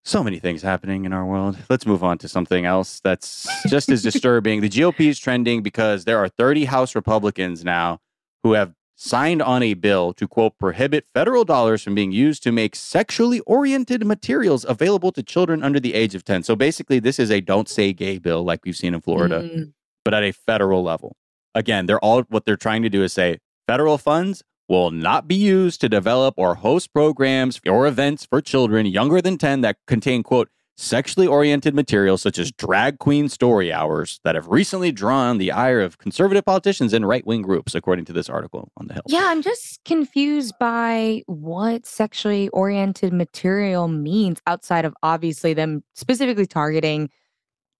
so 0.04 0.22
many 0.22 0.38
things 0.38 0.62
happening 0.62 1.04
in 1.06 1.12
our 1.12 1.24
world. 1.24 1.56
Let's 1.70 1.86
move 1.86 2.04
on 2.04 2.18
to 2.18 2.28
something 2.28 2.66
else 2.66 3.00
that's 3.00 3.48
just 3.68 3.88
as 3.88 4.02
disturbing. 4.02 4.60
The 4.60 4.68
GOP 4.68 5.08
is 5.08 5.18
trending 5.18 5.62
because 5.62 6.04
there 6.04 6.18
are 6.18 6.28
30 6.28 6.66
House 6.66 6.94
Republicans 6.94 7.64
now 7.64 8.00
who 8.42 8.52
have 8.52 8.74
signed 8.96 9.42
on 9.42 9.62
a 9.62 9.74
bill 9.74 10.12
to 10.12 10.28
quote 10.28 10.56
prohibit 10.58 11.06
federal 11.14 11.44
dollars 11.44 11.82
from 11.82 11.94
being 11.94 12.12
used 12.12 12.42
to 12.42 12.52
make 12.52 12.76
sexually 12.76 13.40
oriented 13.40 14.06
materials 14.06 14.64
available 14.68 15.10
to 15.10 15.22
children 15.22 15.62
under 15.64 15.80
the 15.80 15.94
age 15.94 16.14
of 16.14 16.22
10. 16.24 16.42
So 16.44 16.54
basically 16.54 17.00
this 17.00 17.18
is 17.18 17.30
a 17.30 17.40
don't 17.40 17.68
say 17.68 17.92
gay 17.92 18.18
bill 18.18 18.44
like 18.44 18.60
we've 18.64 18.76
seen 18.76 18.94
in 18.94 19.00
Florida 19.00 19.40
Mm, 19.42 19.72
but 20.04 20.14
at 20.14 20.22
a 20.22 20.32
federal 20.32 20.82
level. 20.82 21.16
Again, 21.54 21.86
they're 21.86 21.98
all 21.98 22.22
what 22.28 22.44
they're 22.44 22.56
trying 22.56 22.82
to 22.82 22.90
do 22.90 23.02
is 23.02 23.12
say 23.12 23.38
federal 23.66 23.98
funds 23.98 24.42
will 24.68 24.90
not 24.90 25.28
be 25.28 25.34
used 25.34 25.80
to 25.80 25.88
develop 25.88 26.34
or 26.36 26.54
host 26.56 26.92
programs 26.92 27.60
or 27.68 27.86
events 27.86 28.26
for 28.26 28.40
children 28.40 28.86
younger 28.86 29.20
than 29.20 29.36
10 29.38 29.60
that 29.62 29.76
contain 29.86 30.22
quote 30.22 30.48
sexually 30.76 31.26
oriented 31.26 31.72
materials 31.72 32.20
such 32.20 32.36
as 32.36 32.50
drag 32.50 32.98
queen 32.98 33.28
story 33.28 33.72
hours 33.72 34.18
that 34.24 34.34
have 34.34 34.48
recently 34.48 34.90
drawn 34.90 35.38
the 35.38 35.52
ire 35.52 35.80
of 35.80 35.98
conservative 35.98 36.44
politicians 36.44 36.92
and 36.92 37.06
right-wing 37.06 37.42
groups 37.42 37.76
according 37.76 38.04
to 38.04 38.12
this 38.12 38.28
article 38.28 38.72
on 38.76 38.88
the 38.88 38.94
hill. 38.94 39.02
yeah, 39.06 39.26
I'm 39.26 39.40
just 39.40 39.78
confused 39.84 40.54
by 40.58 41.22
what 41.26 41.86
sexually 41.86 42.48
oriented 42.48 43.12
material 43.12 43.86
means 43.86 44.40
outside 44.48 44.84
of 44.84 44.94
obviously 45.02 45.54
them 45.54 45.84
specifically 45.94 46.46
targeting 46.46 47.08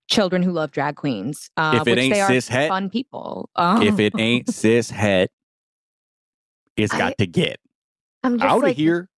children 0.08 0.42
who 0.42 0.52
love 0.52 0.70
drag 0.70 0.94
queens. 0.94 1.50
Uh, 1.56 1.78
If 1.80 1.88
it 1.88 1.98
ain't 1.98 2.14
they 2.14 2.20
are 2.20 2.28
cis 2.28 2.46
het, 2.46 2.68
fun 2.68 2.90
people. 2.90 3.50
Um, 3.56 3.82
if 3.82 3.98
it 3.98 4.12
ain't 4.18 4.48
cis 4.48 4.90
het, 4.90 5.30
it's 6.76 6.92
I- 6.94 6.98
got 6.98 7.18
to 7.18 7.26
get 7.26 7.58
I'm 8.22 8.38
just 8.38 8.50
out 8.50 8.66
of 8.68 8.76
here. 8.76 9.08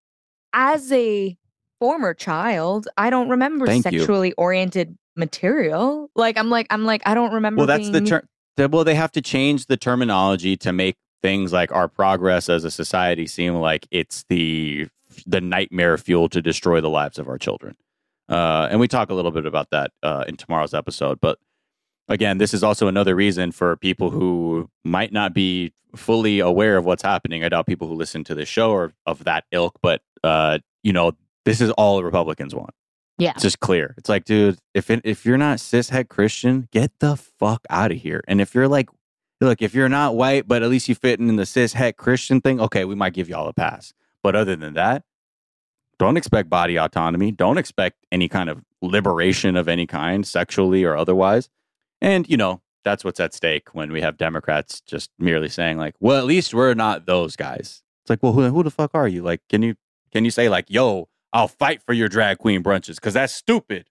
as 0.53 0.91
a 0.93 1.37
former 1.79 2.15
child, 2.15 2.89
I 2.97 3.11
don't 3.11 3.29
remember 3.29 3.67
Thank 3.67 3.85
you. 3.91 3.99
sexually 4.01 4.33
oriented 4.35 4.97
material. 5.17 6.11
Like 6.15 6.37
I'm 6.39 6.51
like 6.51 6.67
I'm 6.71 6.85
like 6.85 7.03
I 7.07 7.15
don't 7.15 7.33
remember. 7.33 7.59
Well, 7.59 7.67
that's 7.67 7.91
the 7.91 8.01
term. 8.01 8.29
Well, 8.59 8.85
they 8.85 8.95
have 8.95 9.13
to 9.13 9.21
change 9.21 9.67
the 9.67 9.77
terminology 9.77 10.57
to 10.59 10.73
make 10.73 10.97
things 11.23 11.53
like 11.53 11.73
our 11.73 11.89
progress 11.89 12.49
as 12.49 12.65
a 12.65 12.71
society 12.71 13.27
seem 13.27 13.55
like 13.57 13.87
it's 13.91 14.25
the 14.29 14.89
the 15.27 15.41
nightmare 15.41 15.97
fuel 15.99 16.29
to 16.31 16.43
destroy 16.43 16.81
the 16.81 16.91
lives 16.91 17.19
of 17.19 17.29
our 17.29 17.39
children. 17.39 17.77
Uh, 18.29 18.67
and 18.71 18.81
we 18.81 18.89
talk 18.89 19.09
a 19.11 19.15
little 19.15 19.31
bit 19.31 19.47
about 19.47 19.71
that 19.71 19.93
uh, 20.03 20.25
in 20.27 20.37
tomorrow's 20.37 20.75
episode. 20.75 21.21
But 21.21 21.39
again, 22.09 22.39
this 22.39 22.55
is 22.55 22.63
also 22.63 22.89
another 22.89 23.15
reason 23.15 23.53
for 23.53 23.77
people 23.77 24.11
who 24.11 24.69
might 24.85 25.13
not 25.13 25.35
be 25.35 25.73
fully 25.95 26.41
aware 26.41 26.77
of 26.77 26.85
what's 26.85 27.03
happening. 27.03 27.45
I 27.45 27.49
doubt 27.49 27.67
people 27.67 27.89
who 27.89 27.95
listen 27.95 28.25
to 28.25 28.35
this 28.35 28.49
show 28.49 28.75
are 28.75 28.93
of 29.07 29.25
that 29.25 29.45
ilk, 29.51 29.79
but 29.83 30.03
uh, 30.23 30.59
you 30.83 30.93
know, 30.93 31.13
this 31.45 31.61
is 31.61 31.71
all 31.73 31.97
the 31.97 32.05
Republicans 32.05 32.55
want. 32.55 32.71
Yeah. 33.19 33.31
It's 33.31 33.43
just 33.43 33.61
clear. 33.61 33.95
It's 33.97 34.09
like, 34.09 34.25
dude, 34.25 34.59
if 34.75 34.91
it, 34.91 35.01
if 35.05 35.25
you're 35.25 35.39
not 35.39 35.59
cishet 35.59 36.09
Christian, 36.09 36.69
get 36.71 36.99
the 36.99 37.17
fuck 37.17 37.65
out 37.71 37.91
of 37.91 37.99
here. 37.99 38.23
And 38.29 38.41
if 38.41 38.55
you're 38.55 38.69
like, 38.69 38.91
look, 39.41 39.63
if 39.63 39.75
you're 39.75 39.89
not 39.89 40.17
white, 40.17 40.47
but 40.47 40.63
at 40.63 40.69
least 40.69 40.89
you 40.89 40.95
fit 40.95 41.19
in 41.19 41.37
the 41.37 41.45
cishet 41.45 41.97
Christian 41.97 42.41
thing, 42.41 42.61
okay, 42.61 42.85
we 42.85 42.95
might 42.95 43.15
give 43.15 43.29
y'all 43.29 43.49
a 43.49 43.55
pass. 43.55 43.95
But 44.23 44.37
other 44.37 44.55
than 44.57 44.75
that, 44.75 45.05
don't 45.99 46.19
expect 46.19 46.51
body 46.51 46.77
autonomy. 46.77 47.33
Don't 47.33 47.57
expect 47.57 48.05
any 48.13 48.29
kind 48.29 48.51
of 48.51 48.63
liberation 48.83 49.57
of 49.57 49.67
any 49.67 49.87
kind, 49.87 50.27
sexually 50.27 50.85
or 50.85 50.95
otherwise. 50.95 51.49
And 52.01 52.29
you 52.29 52.37
know, 52.37 52.63
that's 52.85 53.05
what's 53.05 53.21
at 53.21 53.35
stake 53.35 53.75
when 53.75 53.91
we 53.93 54.01
have 54.01 54.17
Democrats 54.17 54.81
just 54.81 55.11
merely 55.19 55.49
saying 55.49 55.79
like, 55.79 55.95
"Well, 56.01 56.19
at 56.19 56.25
least 56.25 56.55
we're 56.55 56.75
not 56.75 57.07
those 57.07 57.37
guys." 57.37 57.83
It's 58.05 58.11
like, 58.11 58.23
well, 58.23 58.33
who, 58.33 58.43
who 58.51 58.63
the 58.63 58.71
fuck 58.71 58.93
are 58.95 59.09
you? 59.09 59.23
Like, 59.23 59.41
can 59.49 59.63
you 59.63 59.75
can 60.13 60.25
you 60.25 60.31
say 60.31 60.49
like, 60.49 60.67
"Yo, 60.69 61.09
I'll 61.33 61.49
fight 61.49 61.83
for 61.83 61.93
your 61.93 62.09
drag 62.09 62.39
queen 62.39 62.63
brunches"? 62.63 62.97
Because 62.97 63.15
that's 63.15 63.33
stupid. 63.33 63.89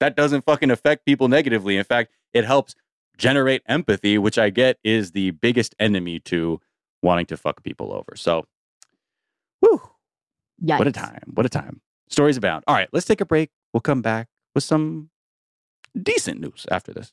That 0.00 0.16
doesn't 0.16 0.44
fucking 0.44 0.70
affect 0.70 1.04
people 1.04 1.28
negatively. 1.28 1.76
In 1.76 1.84
fact, 1.84 2.12
it 2.32 2.44
helps 2.44 2.74
generate 3.16 3.62
empathy, 3.66 4.16
which 4.16 4.38
I 4.38 4.50
get 4.50 4.78
is 4.84 5.12
the 5.12 5.32
biggest 5.32 5.74
enemy 5.78 6.20
to 6.20 6.60
wanting 7.02 7.26
to 7.26 7.36
fuck 7.36 7.62
people 7.62 7.92
over. 7.92 8.16
So, 8.16 8.46
whew, 9.60 9.82
what 10.78 10.86
a 10.86 10.92
time. 10.92 11.32
What 11.34 11.46
a 11.46 11.48
time. 11.48 11.80
Stories 12.08 12.36
abound. 12.36 12.64
All 12.66 12.74
right, 12.74 12.88
let's 12.92 13.06
take 13.06 13.20
a 13.20 13.26
break. 13.26 13.50
We'll 13.72 13.80
come 13.80 14.02
back 14.02 14.28
with 14.54 14.64
some 14.64 15.10
decent 16.00 16.40
news 16.40 16.66
after 16.70 16.92
this. 16.92 17.12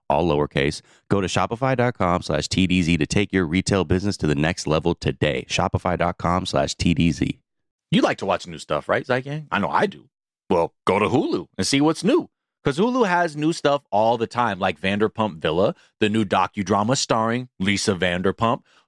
all 0.11 0.27
lowercase. 0.27 0.81
Go 1.09 1.21
to 1.21 1.27
shopify.com 1.27 2.21
slash 2.21 2.47
TDZ 2.47 2.99
to 2.99 3.05
take 3.05 3.33
your 3.33 3.45
retail 3.45 3.83
business 3.85 4.17
to 4.17 4.27
the 4.27 4.35
next 4.35 4.67
level 4.67 4.93
today. 4.93 5.45
Shopify.com 5.49 6.45
slash 6.45 6.75
TDZ. 6.75 7.39
You 7.89 8.01
like 8.01 8.17
to 8.19 8.25
watch 8.25 8.47
new 8.47 8.57
stuff, 8.57 8.87
right, 8.87 9.05
Zeit 9.05 9.23
Gang? 9.23 9.47
I 9.51 9.59
know 9.59 9.69
I 9.69 9.85
do. 9.85 10.09
Well, 10.49 10.73
go 10.85 10.99
to 10.99 11.07
Hulu 11.07 11.47
and 11.57 11.65
see 11.65 11.81
what's 11.81 12.03
new. 12.03 12.29
Because 12.63 12.77
Hulu 12.77 13.07
has 13.07 13.35
new 13.35 13.53
stuff 13.53 13.81
all 13.89 14.17
the 14.17 14.27
time, 14.27 14.59
like 14.59 14.79
Vanderpump 14.79 15.37
Villa, 15.37 15.73
the 15.99 16.09
new 16.09 16.23
docudrama 16.23 16.95
starring 16.95 17.49
Lisa 17.59 17.95
Vanderpump. 17.95 18.61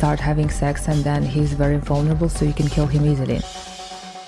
start 0.00 0.18
having 0.18 0.48
sex, 0.48 0.88
and 0.88 1.04
then 1.04 1.22
he's 1.22 1.52
very 1.52 1.76
vulnerable, 1.76 2.30
so 2.30 2.46
you 2.46 2.54
can 2.54 2.66
kill 2.70 2.86
him 2.86 3.04
easily. 3.04 3.38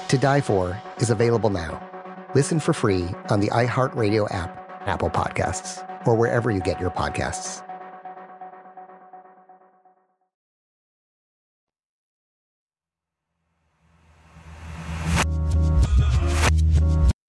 To 0.09 0.19
Die 0.19 0.43
For 0.43 0.79
is 0.99 1.09
available 1.09 1.49
now. 1.49 1.81
Listen 2.35 2.61
for 2.61 2.75
free 2.75 3.09
on 3.31 3.41
the 3.41 3.49
iHeartRadio 3.49 4.27
app, 4.31 4.53
Apple 4.87 5.09
Podcasts, 5.09 5.81
or 6.07 6.15
wherever 6.15 6.51
you 6.51 6.61
get 6.61 6.79
your 6.79 6.91
podcasts. 6.91 7.67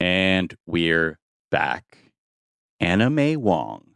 And 0.02 0.54
we're 0.66 1.18
back. 1.50 2.12
Anna 2.82 3.10
May 3.10 3.38
Wong 3.38 3.92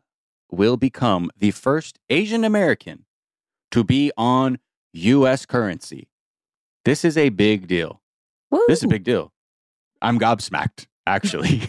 will 0.49 0.77
become 0.77 1.29
the 1.37 1.51
first 1.51 1.99
Asian 2.09 2.45
American 2.45 3.03
to 3.77 3.83
be 3.83 4.11
on 4.17 4.57
U.S. 4.93 5.45
currency. 5.45 6.09
This 6.83 7.05
is 7.05 7.15
a 7.15 7.29
big 7.29 7.67
deal. 7.67 8.01
Woo. 8.49 8.63
This 8.67 8.79
is 8.79 8.85
a 8.85 8.87
big 8.87 9.03
deal. 9.03 9.31
I'm 10.01 10.19
gobsmacked, 10.19 10.87
actually, 11.05 11.61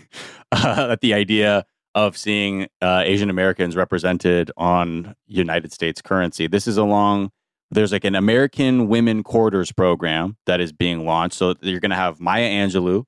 uh, 0.51 0.89
at 0.93 1.03
the 1.03 1.13
idea 1.13 1.67
of 1.95 2.17
seeing 2.17 2.67
uh, 2.81 3.03
Asian 3.05 3.29
Americans 3.29 3.77
represented 3.77 4.51
on 4.57 5.15
United 5.27 5.71
States 5.71 6.01
currency. 6.01 6.47
This 6.47 6.67
is 6.67 6.79
along, 6.79 7.31
there's 7.71 7.93
like 7.93 8.05
an 8.05 8.15
American 8.15 8.89
Women 8.89 9.23
Quarters 9.23 9.71
program 9.71 10.39
that 10.47 10.63
is 10.63 10.73
being 10.73 11.05
launched. 11.05 11.37
So 11.37 11.57
you're 11.61 11.81
going 11.81 11.91
to 11.91 11.97
have 11.97 12.21
Maya 12.21 12.49
Angelou, 12.49 13.05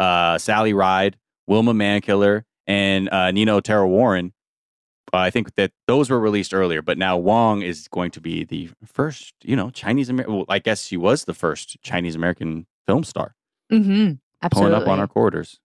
uh, 0.00 0.36
Sally 0.38 0.72
Ride, 0.72 1.16
Wilma 1.46 1.74
Mankiller, 1.74 2.42
and 2.66 3.08
uh, 3.10 3.30
Nina 3.30 3.54
Otero-Warren. 3.54 4.32
Uh, 5.14 5.18
I 5.18 5.30
think 5.30 5.54
that 5.56 5.72
those 5.86 6.08
were 6.08 6.18
released 6.18 6.54
earlier, 6.54 6.80
but 6.80 6.96
now 6.96 7.18
Wong 7.18 7.60
is 7.62 7.86
going 7.88 8.10
to 8.12 8.20
be 8.20 8.44
the 8.44 8.70
first, 8.84 9.34
you 9.42 9.54
know, 9.56 9.68
Chinese 9.70 10.08
American. 10.08 10.34
Well, 10.36 10.44
I 10.48 10.58
guess 10.58 10.86
she 10.86 10.96
was 10.96 11.24
the 11.24 11.34
first 11.34 11.76
Chinese 11.82 12.14
American 12.14 12.66
film 12.86 13.04
star 13.04 13.34
Mm-hmm. 13.70 14.14
pulling 14.50 14.74
up 14.74 14.86
on 14.88 15.00
our 15.00 15.06
quarters. 15.06 15.58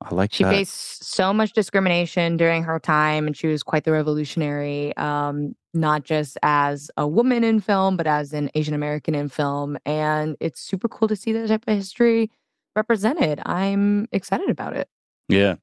I 0.00 0.14
like 0.14 0.32
She 0.32 0.44
that. 0.44 0.50
faced 0.52 1.02
so 1.02 1.32
much 1.34 1.52
discrimination 1.52 2.36
during 2.36 2.62
her 2.62 2.78
time, 2.78 3.26
and 3.26 3.36
she 3.36 3.48
was 3.48 3.62
quite 3.64 3.82
the 3.84 3.90
revolutionary, 3.90 4.96
um, 4.96 5.56
not 5.74 6.04
just 6.04 6.38
as 6.42 6.88
a 6.96 7.06
woman 7.08 7.42
in 7.42 7.60
film, 7.60 7.96
but 7.96 8.06
as 8.06 8.32
an 8.32 8.48
Asian 8.54 8.74
American 8.74 9.14
in 9.16 9.28
film. 9.28 9.76
And 9.84 10.36
it's 10.40 10.60
super 10.60 10.88
cool 10.88 11.08
to 11.08 11.16
see 11.16 11.32
that 11.32 11.48
type 11.48 11.64
of 11.66 11.74
history 11.74 12.30
represented. 12.76 13.40
I'm 13.44 14.06
excited 14.12 14.48
about 14.50 14.76
it. 14.76 14.88
Yeah. 15.28 15.56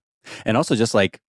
And 0.46 0.58
also 0.58 0.76
just 0.76 0.94
like 0.94 1.22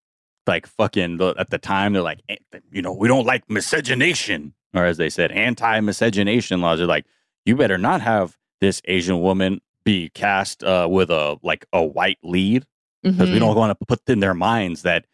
like 0.47 0.67
fucking 0.67 1.17
the, 1.19 1.35
at 1.39 1.51
the 1.51 1.59
time 1.59 1.93
they're 1.93 2.03
like 2.03 2.21
eh, 2.29 2.37
you 2.71 2.83
know, 2.83 2.93
we 2.93 3.09
don't 3.09 3.27
like 3.27 3.49
miscegenation 3.51 4.55
or 4.75 4.85
as 4.85 4.97
they 4.97 5.09
said 5.11 5.31
anti-miscegenation 5.33 6.61
laws 6.61 6.81
are 6.81 6.87
like 6.87 7.07
you 7.45 7.57
better 7.57 7.79
not 7.79 8.01
have 8.01 8.37
this 8.61 8.81
Asian 8.87 9.21
woman 9.21 9.61
be 9.85 10.09
cast 10.11 10.65
uh, 10.65 10.87
with 10.91 11.11
a 11.11 11.37
like 11.43 11.67
a 11.73 11.85
white 11.85 12.19
lead 12.23 12.65
because 13.03 13.31
we 13.31 13.37
Mhm. 13.37 13.41
don't 13.41 13.57
want 13.57 13.79
to 13.79 13.87
put 13.87 14.01
in 14.09 14.21
their 14.21 14.35
minds 14.35 14.83
that 14.83 15.07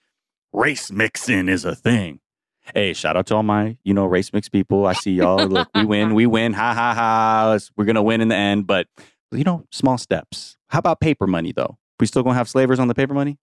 race 0.53 0.91
mixing 0.91 1.49
is 1.49 1.65
a 1.65 1.75
thing. 1.75 2.21
Hey, 2.75 2.93
shout 2.93 3.17
out 3.17 3.27
to 3.27 3.35
all 3.35 3.43
my, 3.43 3.77
you 3.85 3.93
know, 3.93 4.07
race 4.07 4.33
mixed 4.33 4.53
people. 4.53 4.87
I 4.87 4.93
see 4.93 5.11
y'all. 5.13 5.47
Look, 5.47 5.69
we 5.75 5.85
win, 5.85 6.15
we 6.15 6.27
win. 6.37 6.53
Ha 6.53 6.73
ha 6.75 6.95
ha. 6.95 7.59
We're 7.77 7.85
gonna 7.85 8.03
win 8.03 8.21
in 8.21 8.29
the 8.29 8.37
end, 8.37 8.67
but 8.67 8.87
you 9.33 9.45
know, 9.45 9.67
small 9.73 9.99
steps. 9.99 10.57
How 10.69 10.79
about 10.79 11.01
paper 11.01 11.27
money 11.27 11.53
though? 11.53 11.77
We 12.01 12.07
still 12.07 12.23
gonna 12.23 12.37
have 12.37 12.49
slavers 12.49 12.79
on 12.79 12.89
the 12.89 12.95
paper 12.95 13.15
money? 13.15 13.39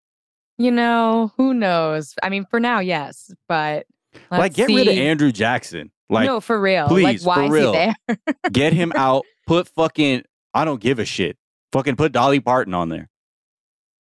You 0.57 0.71
know, 0.71 1.31
who 1.37 1.53
knows? 1.53 2.15
I 2.23 2.29
mean, 2.29 2.45
for 2.45 2.59
now, 2.59 2.79
yes, 2.79 3.31
but 3.47 3.85
like, 4.31 4.53
get 4.55 4.67
rid 4.69 4.87
of. 4.87 4.97
Andrew 4.97 5.31
Jackson. 5.31 5.91
Like, 6.09 6.25
no, 6.25 6.39
for 6.39 6.59
real. 6.59 6.87
please, 6.87 7.25
like, 7.25 7.37
why 7.37 7.47
for 7.47 7.57
is 7.57 7.65
he 7.65 7.71
there? 7.71 7.95
get 8.51 8.73
him 8.73 8.91
out. 8.95 9.25
Put 9.45 9.67
fucking. 9.69 10.23
I 10.53 10.65
don't 10.65 10.81
give 10.81 10.99
a 10.99 11.05
shit. 11.05 11.37
Fucking 11.73 11.95
put 11.97 12.11
Dolly 12.13 12.39
Parton 12.39 12.73
on 12.73 12.89
there. 12.89 13.09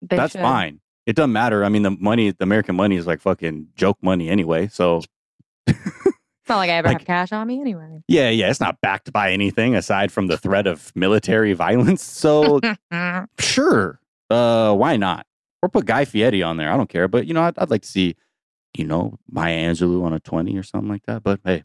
They 0.02 0.16
That's 0.16 0.32
should. 0.32 0.40
fine. 0.40 0.80
It 1.04 1.14
doesn't 1.16 1.32
matter. 1.32 1.64
I 1.64 1.68
mean, 1.68 1.82
the 1.82 1.90
money, 1.90 2.30
the 2.30 2.42
American 2.44 2.74
money 2.76 2.96
is 2.96 3.06
like 3.06 3.20
fucking 3.20 3.68
joke 3.76 3.98
money 4.02 4.28
anyway. 4.28 4.68
So 4.68 5.02
It's 5.66 5.78
not 6.48 6.56
like 6.56 6.70
I 6.70 6.74
ever 6.78 6.88
Like- 6.88 6.98
have 6.98 7.06
cash 7.06 7.32
on 7.32 7.46
me 7.46 7.60
anyway. 7.60 8.02
yeah, 8.08 8.30
yeah, 8.30 8.48
it's 8.50 8.60
not 8.60 8.80
backed 8.80 9.12
by 9.12 9.32
anything 9.32 9.74
aside 9.74 10.10
from 10.12 10.28
the 10.28 10.38
threat 10.38 10.66
of 10.66 10.92
military 10.94 11.52
violence. 11.54 12.02
So 12.04 12.60
sure, 13.38 14.00
uh, 14.30 14.74
why 14.74 14.96
not? 14.96 15.26
Or 15.66 15.68
put 15.68 15.84
Guy 15.84 16.04
Fieri 16.04 16.44
on 16.44 16.58
there. 16.58 16.70
I 16.70 16.76
don't 16.76 16.88
care. 16.88 17.08
But 17.08 17.26
you 17.26 17.34
know, 17.34 17.42
I'd, 17.42 17.58
I'd 17.58 17.70
like 17.70 17.82
to 17.82 17.88
see, 17.88 18.14
you 18.76 18.84
know, 18.84 19.18
Maya 19.28 19.56
Angelou 19.68 20.04
on 20.04 20.12
a 20.12 20.20
twenty 20.20 20.56
or 20.56 20.62
something 20.62 20.88
like 20.88 21.02
that. 21.06 21.24
But 21.24 21.40
hey, 21.44 21.64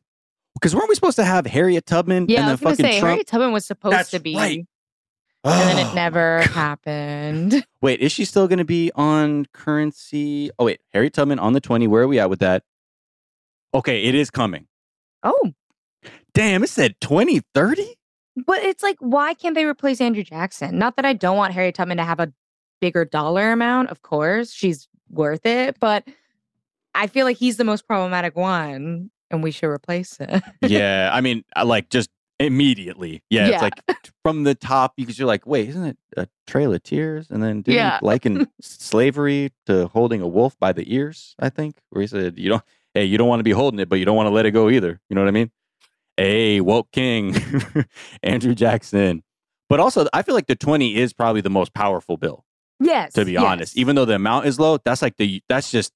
because 0.56 0.76
weren't 0.76 0.90
we 0.90 0.96
supposed 0.96 1.18
to 1.18 1.24
have 1.24 1.46
Harriet 1.46 1.86
Tubman 1.86 2.26
Yeah, 2.28 2.40
and 2.42 2.50
I 2.50 2.52
was 2.54 2.62
gonna 2.62 2.76
say 2.78 3.00
Trump? 3.00 3.12
Harriet 3.12 3.28
Tubman 3.28 3.52
was 3.52 3.64
supposed 3.64 3.94
That's 3.94 4.10
to 4.10 4.20
be, 4.20 4.36
right. 4.36 4.58
and 5.44 5.70
then 5.70 5.86
Oh, 5.86 5.90
it 5.92 5.94
never 5.94 6.42
happened. 6.42 7.64
Wait, 7.82 8.00
is 8.00 8.12
she 8.12 8.26
still 8.26 8.48
going 8.48 8.60
to 8.60 8.66
be 8.66 8.92
on 8.96 9.46
currency? 9.54 10.50
Oh 10.60 10.66
wait, 10.66 10.82
Harriet 10.94 11.14
Tubman 11.14 11.38
on 11.40 11.54
the 11.54 11.62
twenty. 11.62 11.88
Where 11.88 12.02
are 12.04 12.08
we 12.08 12.18
at 12.20 12.30
with 12.30 12.40
that? 12.40 12.64
Okay, 13.74 14.04
it 14.04 14.16
is 14.16 14.30
coming. 14.32 14.68
Oh, 15.24 15.54
Damn, 16.34 16.64
it 16.64 16.70
said 16.70 16.96
twenty 17.02 17.42
thirty. 17.54 17.96
but 18.48 18.64
it's 18.64 18.82
like, 18.84 18.98
why 19.00 19.34
can't 19.34 19.54
they 19.56 19.66
replace 19.66 20.00
Andrew 20.02 20.24
Jackson? 20.24 20.78
Not 20.80 20.96
that 20.96 21.06
I 21.06 21.14
don't 21.14 21.38
want 21.38 21.54
Harriet 21.54 21.76
Tubman 21.76 21.98
to 21.98 22.04
have 22.04 22.20
a 22.20 22.32
bigger 22.82 23.06
dollar 23.06 23.52
amount. 23.52 23.90
Of 23.90 24.02
course, 24.02 24.52
she's 24.52 24.88
worth 25.10 25.46
it, 25.46 25.78
but 25.80 26.04
I 26.94 27.08
feel 27.08 27.26
like 27.26 27.38
he's 27.38 27.58
the 27.58 27.64
most 27.64 27.88
problematic 27.88 28.36
one, 28.36 29.12
and 29.30 29.42
we 29.44 29.52
should 29.52 29.70
replace 29.70 30.18
it. 30.20 30.44
yeah, 30.62 31.10
I 31.14 31.22
mean, 31.22 31.44
I 31.56 31.64
like 31.64 31.90
just 31.90 32.10
immediately. 32.40 33.22
Yeah, 33.30 33.48
Yeah. 33.48 33.54
it's 33.54 33.62
like 33.62 33.82
from 34.24 34.44
the 34.44 34.56
top 34.56 34.96
because 34.98 35.18
you're 35.20 35.28
like, 35.28 35.46
wait, 35.46 35.70
isn't 35.70 35.86
it 35.86 35.98
a 36.18 36.28
Trail 36.48 36.74
of 36.74 36.82
Tears? 36.84 37.30
And 37.30 37.42
then 37.42 37.62
didn't 37.62 37.76
Yeah. 37.78 38.00
liken 38.02 38.48
slavery 38.62 39.52
to 39.68 39.88
holding 39.88 40.22
a 40.22 40.28
wolf 40.28 40.58
by 40.60 40.72
the 40.74 40.94
ears. 40.94 41.36
I 41.40 41.50
think 41.50 41.76
where 41.92 42.02
he 42.02 42.08
said, 42.08 42.38
you 42.40 42.50
don't, 42.50 42.64
hey, 42.94 43.06
you 43.06 43.18
don't 43.18 43.28
want 43.30 43.40
to 43.40 43.44
be 43.44 43.52
holding 43.52 43.80
it, 43.80 43.88
but 43.90 44.00
you 44.00 44.06
don't 44.06 44.16
want 44.18 44.28
to 44.28 44.34
let 44.34 44.46
it 44.46 44.52
go 44.52 44.70
either. 44.70 45.00
You 45.10 45.16
know 45.16 45.22
what 45.22 45.28
I 45.28 45.32
mean? 45.32 45.52
Hey, 46.18 46.60
woke 46.62 46.92
king, 46.92 47.36
Andrew 48.24 48.54
Jackson. 48.54 49.24
But 49.70 49.80
also, 49.80 50.08
I 50.12 50.22
feel 50.24 50.36
like 50.36 50.48
the 50.48 50.56
twenty 50.56 50.98
is 50.98 51.14
probably 51.14 51.40
the 51.42 51.50
most 51.50 51.74
powerful 51.74 52.18
bill. 52.18 52.44
Yes, 52.82 53.14
To 53.14 53.26
be 53.26 53.38
honest, 53.38 53.78
even 53.78 53.96
though 53.96 54.06
the 54.06 54.16
amount 54.16 54.46
is 54.48 54.60
low, 54.60 54.78
that's 54.84 55.02
like 55.02 55.18
the 55.18 55.42
that's 55.48 55.72
just 55.72 55.94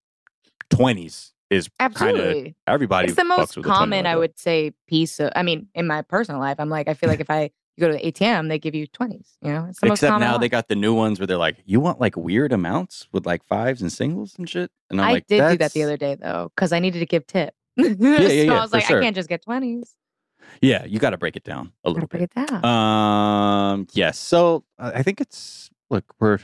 twenties 0.69 1.33
is 1.49 1.69
kind 1.93 2.17
of 2.17 2.47
everybody. 2.67 3.07
It's 3.07 3.15
the 3.15 3.23
most 3.25 3.61
common, 3.63 4.05
I 4.05 4.15
would 4.15 4.37
say, 4.39 4.71
piece 4.87 5.19
of. 5.19 5.31
I 5.35 5.43
mean, 5.43 5.67
in 5.75 5.87
my 5.87 6.01
personal 6.01 6.39
life, 6.41 6.57
I'm 6.59 6.69
like, 6.69 6.87
I 6.87 6.93
feel 6.93 7.09
like 7.09 7.19
if 7.19 7.29
I 7.29 7.51
you 7.77 7.81
go 7.81 7.87
to 7.91 7.93
the 7.97 8.11
ATM, 8.11 8.49
they 8.49 8.57
give 8.57 8.73
you 8.73 8.87
twenties. 8.87 9.37
You 9.41 9.51
know, 9.51 9.65
it's 9.69 9.79
the 9.79 9.87
Except 9.91 10.19
now 10.19 10.37
they 10.37 10.49
got 10.49 10.67
the 10.69 10.75
new 10.75 10.93
ones 10.93 11.19
where 11.19 11.27
they're 11.27 11.37
like, 11.37 11.57
you 11.65 11.79
want 11.79 11.99
like 11.99 12.15
weird 12.15 12.51
amounts 12.53 13.07
with 13.11 13.25
like 13.25 13.43
fives 13.45 13.81
and 13.81 13.91
singles 13.91 14.35
and 14.37 14.49
shit. 14.49 14.71
And 14.89 15.01
I'm 15.01 15.07
I 15.07 15.11
like, 15.13 15.27
did 15.27 15.49
do 15.49 15.57
that 15.57 15.73
the 15.73 15.83
other 15.83 15.97
day 15.97 16.15
though, 16.15 16.51
because 16.55 16.71
I 16.71 16.79
needed 16.79 16.99
to 16.99 17.05
give 17.05 17.27
tip. 17.27 17.53
yeah, 17.75 17.87
yeah, 17.99 18.27
so 18.27 18.33
yeah, 18.33 18.53
I 18.53 18.61
was 18.61 18.73
like, 18.73 18.85
sure. 18.85 18.99
I 18.99 19.03
can't 19.03 19.15
just 19.15 19.29
get 19.29 19.43
twenties. 19.43 19.93
Yeah, 20.61 20.85
you 20.85 20.99
got 20.99 21.09
to 21.09 21.17
break 21.17 21.35
it 21.35 21.43
down 21.43 21.73
a 21.83 21.89
little 21.89 22.07
Gotta 22.07 22.17
break 22.17 22.29
bit. 22.33 22.45
it 22.45 22.61
down. 22.61 22.65
Um, 22.65 23.87
yes. 23.93 24.17
So 24.17 24.63
uh, 24.79 24.91
I 24.95 25.03
think 25.03 25.19
it's 25.19 25.69
look, 25.89 26.13
we're 26.19 26.39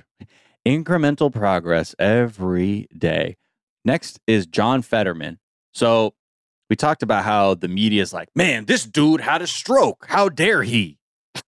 incremental 0.66 1.32
progress 1.32 1.96
every 1.98 2.88
day. 2.98 3.38
Next 3.84 4.20
is 4.28 4.46
John 4.46 4.82
Fetterman. 4.82 5.40
So 5.74 6.14
we 6.70 6.76
talked 6.76 7.04
about 7.04 7.24
how 7.24 7.56
the 7.56 7.68
media 7.68 8.02
is 8.02 8.14
like, 8.14 8.30
man, 8.36 8.66
this 8.66 8.86
dude 8.86 9.22
had 9.22 9.42
a 9.42 9.48
stroke. 9.48 10.06
How 10.08 10.30
dare 10.30 10.64
he? 10.64 11.00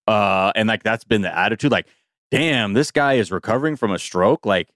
Uh, 0.07 0.51
and 0.55 0.67
like 0.67 0.83
that's 0.83 1.03
been 1.03 1.21
the 1.21 1.37
attitude. 1.37 1.71
Like, 1.71 1.87
damn, 2.31 2.73
this 2.73 2.91
guy 2.91 3.13
is 3.13 3.31
recovering 3.31 3.75
from 3.75 3.91
a 3.91 3.99
stroke. 3.99 4.45
Like, 4.45 4.69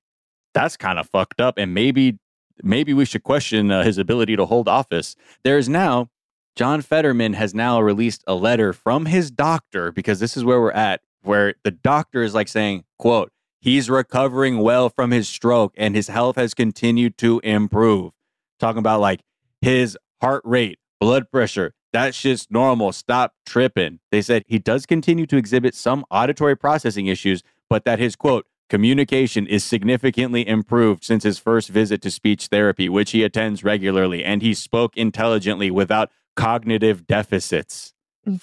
that's 0.54 0.78
kind 0.78 1.00
of 1.00 1.10
fucked 1.10 1.42
up. 1.42 1.58
And 1.58 1.74
maybe, 1.74 2.20
maybe 2.64 2.94
we 2.94 3.06
should 3.06 3.24
question 3.24 3.72
uh, 3.72 3.84
his 3.84 3.98
ability 3.98 4.36
to 4.36 4.46
hold 4.46 4.68
office. 4.68 5.16
There 5.44 5.58
is 5.58 5.68
now 5.68 6.10
John 6.56 6.82
Fetterman 6.82 7.34
has 7.34 7.54
now 7.54 7.80
released 7.80 8.24
a 8.26 8.34
letter 8.34 8.74
from 8.74 9.06
his 9.06 9.30
doctor 9.30 9.92
because 9.92 10.20
this 10.20 10.36
is 10.36 10.44
where 10.44 10.60
we're 10.60 10.72
at, 10.72 11.02
where 11.28 11.56
the 11.64 11.72
doctor 11.72 12.24
is 12.24 12.34
like 12.34 12.48
saying, 12.48 12.86
quote, 12.98 13.32
he's 13.60 13.90
recovering 13.90 14.60
well 14.60 14.90
from 14.90 15.12
his 15.12 15.28
stroke 15.28 15.74
and 15.78 15.96
his 15.96 16.08
health 16.08 16.36
has 16.38 16.54
continued 16.54 17.18
to 17.20 17.40
improve. 17.44 18.14
Talking 18.60 18.80
about 18.80 19.02
like 19.02 19.22
his 19.62 19.98
heart 20.22 20.42
rate, 20.46 20.80
blood 21.00 21.30
pressure, 21.32 21.74
that's 21.94 22.22
just 22.22 22.52
normal. 22.52 22.92
Stop 22.92 23.34
tripping. 23.46 24.00
They 24.12 24.22
said 24.22 24.44
he 24.48 24.60
does 24.60 24.86
continue 24.86 25.26
to 25.28 25.38
exhibit 25.38 25.76
some 25.76 26.06
auditory 26.10 26.56
processing 26.56 27.08
issues, 27.08 27.44
but 27.70 27.86
that 27.86 28.00
his 28.00 28.16
quote, 28.16 28.46
communication 28.70 29.48
is 29.48 29.64
significantly 29.64 30.48
improved 30.48 31.04
since 31.04 31.24
his 31.24 31.40
first 31.40 31.70
visit 31.70 32.02
to 32.02 32.12
speech 32.12 32.48
therapy, 32.48 32.90
which 32.90 33.12
he 33.12 33.24
attends 33.24 33.64
regularly, 33.64 34.24
and 34.24 34.42
he 34.42 34.54
spoke 34.54 34.98
intelligently 34.98 35.72
without 35.72 36.12
cognitive 36.36 37.08
deficits. 37.08 37.94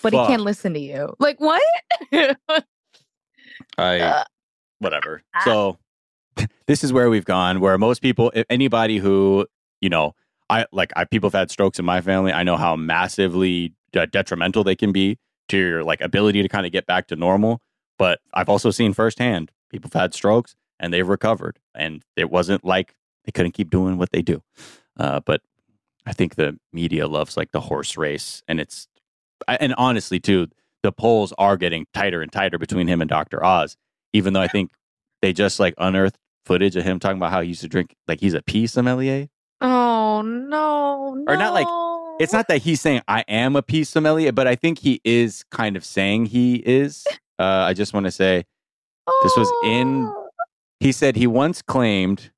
But 0.02 0.14
he 0.14 0.18
can't 0.18 0.42
listen 0.42 0.72
to 0.74 0.80
you. 0.80 1.14
Like 1.18 1.38
what? 1.40 1.62
I 3.78 4.00
Uh, 4.00 4.24
whatever. 4.78 5.22
So 5.44 5.78
this 6.66 6.84
is 6.84 6.92
where 6.92 7.10
we've 7.10 7.24
gone. 7.24 7.60
Where 7.60 7.76
most 7.78 8.00
people, 8.02 8.30
if 8.34 8.46
anybody 8.50 8.98
who 8.98 9.46
you 9.84 9.90
know, 9.90 10.14
I 10.48 10.64
like, 10.72 10.92
I 10.96 11.04
people 11.04 11.28
have 11.28 11.38
had 11.38 11.50
strokes 11.50 11.78
in 11.78 11.84
my 11.84 12.00
family. 12.00 12.32
I 12.32 12.42
know 12.42 12.56
how 12.56 12.74
massively 12.74 13.74
de- 13.92 14.06
detrimental 14.06 14.64
they 14.64 14.74
can 14.74 14.92
be 14.92 15.18
to 15.48 15.58
your 15.58 15.84
like 15.84 16.00
ability 16.00 16.40
to 16.42 16.48
kind 16.48 16.64
of 16.64 16.72
get 16.72 16.86
back 16.86 17.06
to 17.08 17.16
normal. 17.16 17.60
But 17.98 18.20
I've 18.32 18.48
also 18.48 18.70
seen 18.70 18.94
firsthand 18.94 19.52
people 19.70 19.90
have 19.92 20.00
had 20.00 20.14
strokes 20.14 20.56
and 20.80 20.92
they've 20.92 21.06
recovered, 21.06 21.58
and 21.74 22.02
it 22.16 22.30
wasn't 22.30 22.64
like 22.64 22.94
they 23.26 23.32
couldn't 23.32 23.52
keep 23.52 23.70
doing 23.70 23.98
what 23.98 24.10
they 24.10 24.22
do. 24.22 24.42
Uh, 24.98 25.20
but 25.20 25.42
I 26.06 26.12
think 26.14 26.34
the 26.34 26.58
media 26.72 27.06
loves 27.06 27.36
like 27.36 27.52
the 27.52 27.60
horse 27.60 27.96
race, 27.96 28.42
and 28.48 28.60
it's 28.60 28.88
and 29.46 29.74
honestly 29.76 30.18
too, 30.18 30.48
the 30.84 30.92
polls 30.92 31.32
are 31.38 31.56
getting 31.56 31.86
tighter 31.94 32.22
and 32.22 32.30
tighter 32.30 32.58
between 32.58 32.86
him 32.86 33.00
and 33.00 33.08
Dr. 33.08 33.42
Oz. 33.44 33.76
Even 34.12 34.34
though 34.34 34.40
I 34.42 34.46
think 34.48 34.70
they 35.22 35.32
just 35.32 35.58
like 35.58 35.74
unearthed 35.78 36.18
footage 36.46 36.76
of 36.76 36.84
him 36.84 37.00
talking 37.00 37.16
about 37.16 37.32
how 37.32 37.40
he 37.40 37.48
used 37.48 37.62
to 37.62 37.68
drink 37.68 37.96
like 38.06 38.20
he's 38.20 38.34
a 38.34 38.42
pee 38.42 38.66
sommelier. 38.66 39.28
oh 39.62 40.20
no, 40.22 41.24
Or 41.26 41.36
not 41.36 41.54
like- 41.54 41.66
It's 42.20 42.32
not 42.32 42.46
that 42.48 42.58
he's 42.62 42.80
saying 42.80 43.00
I 43.08 43.24
am 43.26 43.56
a 43.56 43.62
pee 43.62 43.82
sommelier, 43.82 44.30
but 44.30 44.46
I 44.46 44.54
think 44.54 44.78
he 44.78 45.00
is 45.04 45.44
kind 45.50 45.74
of 45.76 45.84
saying 45.84 46.26
he 46.26 46.56
is. 46.56 47.04
Uh, 47.38 47.42
I 47.68 47.72
just 47.72 47.92
want 47.94 48.04
to 48.04 48.12
say 48.12 48.44
this 49.22 49.36
was 49.36 49.50
in- 49.64 50.04
Oh. 50.06 50.28
he 50.80 50.92
said 50.92 51.16
he 51.16 51.26
once 51.26 51.62
claimed 51.62 52.30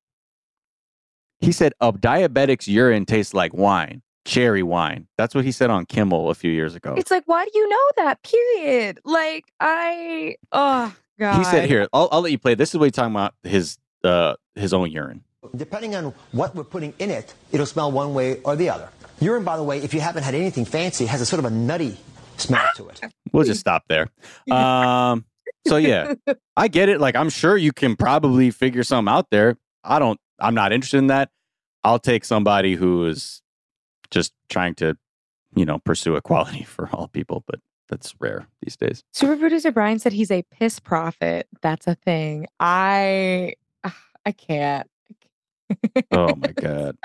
he 1.39 1.51
said 1.51 1.73
a 1.79 1.91
diabetic's 1.91 2.67
urine 2.67 3.05
tastes 3.05 3.33
like 3.33 3.53
wine, 3.53 4.01
cherry 4.27 4.61
wine. 4.61 5.07
That's 5.17 5.33
what 5.33 5.45
he 5.45 5.51
said 5.51 5.69
on 5.69 5.85
Kimmel 5.85 6.29
a 6.29 6.35
few 6.35 6.51
years 6.51 6.75
ago. 6.75 6.93
It's 6.97 7.09
like, 7.09 7.23
why 7.25 7.45
do 7.45 7.51
you 7.55 7.67
know 7.69 7.87
that? 7.97 8.21
Period. 8.21 8.99
Like, 9.03 9.45
I, 9.59 10.35
oh 10.51 10.93
god. 11.19 11.37
He 11.37 11.43
said 11.45 11.67
here, 11.67 11.87
I'll, 11.93 12.09
I'll 12.11 12.21
let 12.21 12.31
you 12.31 12.37
play. 12.37 12.53
This 12.53 12.69
is 12.69 12.77
what 12.77 12.85
he's 12.85 12.93
talking 12.93 13.13
about 13.15 13.33
his 13.43 13.77
uh, 14.03 14.35
his 14.55 14.73
own 14.73 14.91
urine. 14.91 15.23
Depending 15.55 15.95
on 15.95 16.13
what 16.33 16.53
we're 16.55 16.63
putting 16.63 16.93
in 16.99 17.09
it, 17.09 17.33
it'll 17.51 17.65
smell 17.65 17.91
one 17.91 18.13
way 18.13 18.41
or 18.41 18.55
the 18.55 18.69
other. 18.69 18.89
Urine, 19.19 19.43
by 19.43 19.55
the 19.55 19.63
way, 19.63 19.79
if 19.79 19.93
you 19.93 20.01
haven't 20.01 20.23
had 20.23 20.35
anything 20.35 20.65
fancy, 20.65 21.05
has 21.05 21.21
a 21.21 21.25
sort 21.25 21.39
of 21.39 21.45
a 21.45 21.49
nutty 21.49 21.97
smell 22.35 22.67
to 22.75 22.89
it. 22.89 23.01
We'll 23.33 23.45
just 23.45 23.59
stop 23.59 23.83
there. 23.89 24.07
Um, 24.49 25.25
so 25.67 25.75
yeah, 25.75 26.13
I 26.55 26.69
get 26.69 26.89
it. 26.89 26.99
Like 26.99 27.15
I'm 27.15 27.29
sure 27.29 27.57
you 27.57 27.71
can 27.71 27.95
probably 27.95 28.51
figure 28.51 28.83
something 28.83 29.13
out 29.13 29.29
there. 29.31 29.57
I 29.83 29.99
don't. 29.99 30.19
I'm 30.39 30.55
not 30.55 30.71
interested 30.71 30.97
in 30.97 31.07
that. 31.07 31.29
I'll 31.83 31.99
take 31.99 32.25
somebody 32.25 32.75
who 32.75 33.05
is 33.05 33.41
just 34.11 34.33
trying 34.49 34.75
to, 34.75 34.97
you 35.55 35.65
know, 35.65 35.79
pursue 35.79 36.15
equality 36.15 36.63
for 36.67 36.89
all 36.93 37.07
people. 37.07 37.43
But 37.47 37.59
that's 37.89 38.13
rare 38.19 38.47
these 38.61 38.75
days. 38.75 39.03
Super 39.13 39.37
producer 39.37 39.71
Brian 39.71 39.99
said 39.99 40.13
he's 40.13 40.31
a 40.31 40.43
piss 40.51 40.79
prophet. 40.79 41.47
That's 41.61 41.87
a 41.87 41.95
thing. 41.95 42.47
I, 42.59 43.53
I 44.25 44.31
can't. 44.31 44.89
Oh 46.11 46.33
my 46.35 46.51
god. 46.53 46.97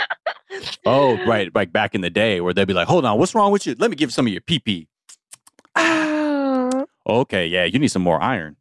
Oh 0.87 1.17
right, 1.27 1.53
like 1.55 1.73
back 1.73 1.95
in 1.97 2.01
the 2.01 2.11
day 2.11 2.41
where 2.41 2.55
they'd 2.55 2.67
be 2.69 2.75
like, 2.75 2.87
"Hold 2.87 3.05
on, 3.05 3.19
what's 3.19 3.35
wrong 3.35 3.51
with 3.51 3.67
you? 3.67 3.75
Let 3.77 3.91
me 3.91 3.97
give 3.97 4.13
some 4.13 4.27
of 4.27 4.33
your 4.33 4.41
pee 4.43 4.61
pee." 4.61 4.87
Oh, 5.75 6.87
Okay, 7.07 7.47
yeah, 7.47 7.65
you 7.65 7.79
need 7.81 7.89
some 7.89 8.03
more 8.03 8.23
iron, 8.23 8.57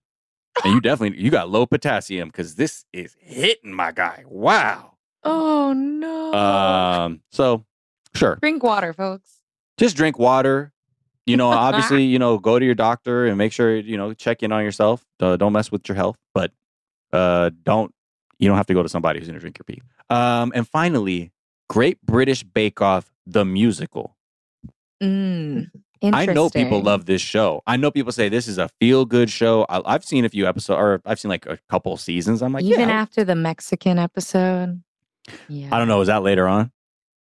and 0.64 0.74
you 0.74 0.82
definitely 0.82 1.22
you 1.22 1.30
got 1.30 1.50
low 1.50 1.68
potassium 1.68 2.30
because 2.30 2.56
this 2.56 2.86
is 2.92 3.16
hitting 3.20 3.74
my 3.74 3.92
guy. 3.92 4.24
Wow. 4.28 4.94
oh 5.24 5.74
no. 5.74 6.34
Um. 6.34 7.22
So 7.32 7.66
sure, 8.14 8.38
Drink 8.42 8.64
water, 8.64 8.94
folks. 8.94 9.38
just 9.78 9.96
drink 9.96 10.20
water. 10.20 10.74
You 11.26 11.38
know, 11.38 11.50
obviously, 11.52 12.04
you 12.04 12.20
know, 12.20 12.38
go 12.38 12.60
to 12.60 12.66
your 12.66 12.76
doctor 12.76 13.26
and 13.26 13.38
make 13.38 13.54
sure 13.54 13.76
you 13.78 13.98
know 13.98 14.14
check 14.14 14.44
in 14.44 14.52
on 14.52 14.64
yourself. 14.64 15.06
Uh, 15.20 15.38
don't 15.38 15.54
mess 15.54 15.72
with 15.72 15.88
your 15.88 15.96
health, 15.96 16.18
but 16.34 16.52
uh, 17.14 17.52
don't 17.64 17.94
you 18.40 18.48
don't 18.48 18.58
have 18.58 18.68
to 18.68 18.74
go 18.74 18.84
to 18.84 18.90
somebody 18.90 19.20
who's 19.20 19.28
going 19.28 19.36
to 19.36 19.40
drink 19.40 19.58
your 19.60 19.66
pee. 19.66 19.82
Um, 20.10 20.52
and 20.56 20.68
finally, 20.68 21.32
Great 21.70 22.02
British 22.06 22.44
Bake 22.44 22.82
Off 22.82 23.12
the 23.26 23.46
musical. 23.46 24.18
Mm, 25.02 25.70
I 26.04 26.26
know 26.26 26.50
people 26.50 26.82
love 26.82 27.06
this 27.06 27.22
show. 27.22 27.62
I 27.68 27.78
know 27.78 27.92
people 27.92 28.12
say 28.12 28.30
this 28.30 28.48
is 28.48 28.58
a 28.58 28.68
feel 28.80 29.06
good 29.06 29.30
show. 29.30 29.66
I, 29.70 29.82
I've 29.86 30.04
seen 30.04 30.26
a 30.26 30.30
few 30.30 30.48
episodes, 30.48 30.78
or 30.78 31.02
I've 31.06 31.20
seen 31.20 31.30
like 31.30 31.46
a 31.46 31.60
couple 31.70 31.96
seasons. 31.98 32.42
I'm 32.42 32.54
like, 32.54 32.64
even 32.64 32.90
yeah. 32.90 32.96
after 32.96 33.24
the 33.24 33.36
Mexican 33.36 34.00
episode. 34.00 34.82
Yeah. 35.48 35.70
I 35.72 35.78
don't 35.78 35.88
know. 35.88 36.02
Is 36.02 36.08
that 36.08 36.24
later 36.24 36.48
on? 36.48 36.72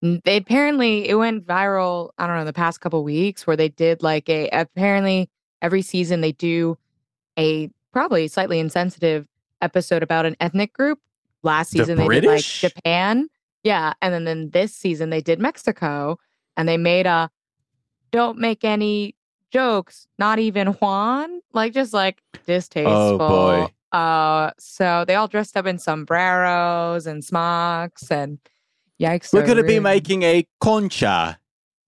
They 0.03 0.39
apparently 0.39 1.09
it 1.09 1.15
went 1.15 1.47
viral. 1.47 2.11
I 2.19 2.27
don't 2.27 2.37
know 2.37 2.45
the 2.45 2.53
past 2.53 2.81
couple 2.81 3.05
weeks 3.05 3.47
where 3.47 3.57
they 3.57 3.69
did 3.69 4.03
like 4.03 4.29
a 4.29 4.49
apparently 4.51 5.29
every 5.61 5.83
season 5.83 6.23
they 6.23 6.33
do 6.33 6.79
a 7.39 7.71
probably 7.93 8.27
slightly 8.29 8.59
insensitive 8.59 9.27
episode 9.61 10.03
about 10.03 10.27
an 10.27 10.37
ethnic 10.41 10.73
group. 10.73 10.99
Last 11.43 11.73
The 11.73 11.79
season 11.79 11.99
they 11.99 12.09
did 12.09 12.25
like 12.25 12.45
Japan, 12.45 13.29
yeah, 13.63 13.95
and 14.03 14.13
then 14.13 14.25
then 14.25 14.51
this 14.51 14.75
season 14.75 15.11
they 15.11 15.21
did 15.21 15.39
Mexico, 15.39 16.19
and 16.57 16.69
they 16.69 16.77
made 16.77 17.07
a 17.07 17.31
don't 18.11 18.39
make 18.39 18.65
any 18.65 19.15
jokes, 19.51 20.07
not 20.19 20.39
even 20.39 20.69
Juan, 20.69 21.41
like 21.53 21.73
just 21.73 21.93
like 21.93 22.23
distasteful. 22.47 22.93
Oh, 22.93 23.19
boy. 23.19 23.99
Uh, 23.99 24.51
so 24.59 25.05
they 25.07 25.15
all 25.15 25.29
dressed 25.29 25.57
up 25.57 25.67
in 25.67 25.79
sombreros 25.79 27.07
and 27.07 27.25
smocks 27.25 28.11
and 28.11 28.39
yikes. 29.01 29.33
We're 29.33 29.47
going 29.47 29.57
to 29.59 29.65
be 29.65 29.81
making 29.81 30.23
a 30.23 30.47
concha. 30.61 31.39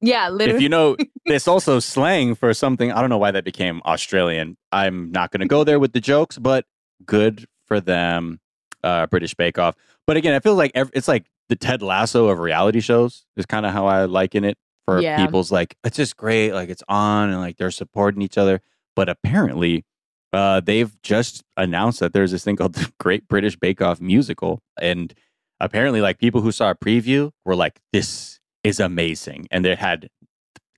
Yeah, 0.01 0.29
literally. 0.31 0.57
If 0.57 0.63
you 0.63 0.69
know, 0.69 0.97
there's 1.27 1.47
also 1.47 1.79
slang 1.79 2.35
for 2.35 2.53
something. 2.55 2.91
I 2.91 3.01
don't 3.01 3.11
know 3.11 3.19
why 3.19 3.31
that 3.31 3.45
became 3.45 3.81
Australian. 3.85 4.57
I'm 4.73 5.13
not 5.13 5.31
going 5.31 5.41
to 5.43 5.47
go 5.47 5.63
there 5.65 5.79
with 5.79 5.93
the 5.93 6.01
jokes, 6.01 6.39
but 6.39 6.65
good 7.07 7.47
for 7.67 7.81
them. 7.81 8.41
Uh, 8.83 9.07
British 9.07 9.33
Bake 9.35 9.59
Off. 9.61 9.77
But 10.09 10.17
again, 10.17 10.35
I 10.35 10.41
feel 10.41 10.57
like 10.57 10.73
ev- 10.75 10.91
it's 10.93 11.07
like 11.07 11.27
the 11.49 11.55
Ted 11.55 11.83
Lasso 11.83 12.27
of 12.27 12.41
reality 12.41 12.81
shows 12.81 13.25
is 13.37 13.47
kind 13.47 13.65
of 13.65 13.73
how 13.73 13.87
I 13.87 14.07
liken 14.07 14.43
it 14.45 14.59
for 14.87 15.01
Yeah. 15.01 15.25
people's 15.25 15.53
like, 15.53 15.77
it's 15.85 15.97
just 15.97 16.17
great. 16.17 16.53
Like 16.53 16.69
it's 16.69 16.83
on 16.89 17.31
and 17.31 17.39
like 17.39 17.59
they're 17.59 17.71
supporting 17.71 18.23
each 18.23 18.37
other. 18.37 18.61
But 18.97 19.09
apparently, 19.09 19.85
uh, 20.33 20.59
they've 20.61 21.01
just 21.03 21.45
announced 21.57 22.01
that 22.01 22.13
there's 22.13 22.33
this 22.33 22.43
thing 22.43 22.57
called 22.57 22.73
the 22.75 22.91
Great 22.99 23.29
British 23.29 23.55
Bake 23.55 23.81
Off 23.81 24.01
musical. 24.01 24.59
And 24.81 25.15
apparently, 25.63 26.01
like 26.03 26.19
people 26.19 26.43
who 26.43 26.53
saw 26.53 26.71
a 26.71 26.75
preview 26.75 27.31
were 27.47 27.57
like, 27.57 27.81
this 27.93 28.41
is 28.65 28.79
amazing. 28.81 29.49
And 29.51 29.65
they 29.65 29.75
had 29.75 30.09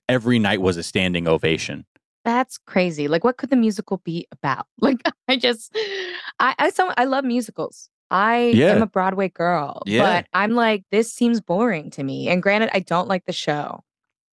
every 0.07 0.39
night 0.39 0.61
was 0.61 0.77
a 0.77 0.83
standing 0.83 1.27
ovation. 1.27 1.85
That's 2.23 2.57
crazy. 2.57 3.07
Like, 3.07 3.23
what 3.23 3.37
could 3.37 3.49
the 3.49 3.55
musical 3.55 3.97
be 3.97 4.25
about? 4.31 4.67
Like, 4.81 5.01
I 5.27 5.35
just, 5.37 5.75
I, 6.39 6.55
I, 6.57 6.69
so 6.69 6.91
I 6.97 7.05
love 7.05 7.23
musicals. 7.25 7.89
I 8.09 8.51
Yeah. 8.55 8.67
am 8.71 8.81
a 8.81 8.87
Broadway 8.87 9.29
girl, 9.29 9.81
Yeah. 9.85 10.01
but 10.21 10.27
I'm 10.33 10.51
like, 10.51 10.83
this 10.91 11.11
seems 11.11 11.41
boring 11.41 11.89
to 11.91 12.03
me. 12.03 12.29
And 12.29 12.41
granted, 12.41 12.69
I 12.73 12.79
don't 12.79 13.07
like 13.07 13.25
the 13.25 13.33
show. 13.33 13.83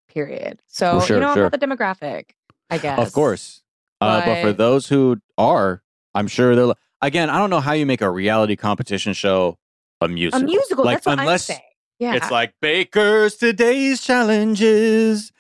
Period. 0.09 0.61
So 0.69 1.01
sure, 1.01 1.17
you 1.17 1.21
know, 1.21 1.35
sure. 1.35 1.45
I'm 1.47 1.51
not 1.51 1.59
the 1.59 1.67
demographic. 1.67 2.31
I 2.71 2.79
guess. 2.79 2.99
Of 2.99 3.13
course. 3.13 3.63
Uh, 4.01 4.25
but 4.25 4.41
for 4.43 4.53
those 4.53 4.89
who 4.89 5.19
are, 5.39 5.83
I'm 6.15 6.29
sure 6.29 6.55
they're, 6.57 6.75
again, 7.01 7.31
I 7.31 7.39
don't 7.39 7.51
know 7.51 7.61
how 7.61 7.73
you 7.73 7.87
make 7.87 8.01
a 8.03 8.11
reality 8.11 8.57
competition 8.57 9.13
show 9.15 9.59
a 10.03 10.05
A 10.07 10.09
musical. 10.09 10.43
musical. 10.47 10.85
Like, 10.85 10.97
that's 10.97 11.07
what 11.07 11.19
unless 11.19 11.51
I'm 11.51 11.55
saying. 11.57 11.69
Yeah. 11.99 12.15
it's 12.17 12.31
like 12.31 12.55
Baker's 12.61 13.37
today's 13.37 14.01
challenges, 14.03 15.31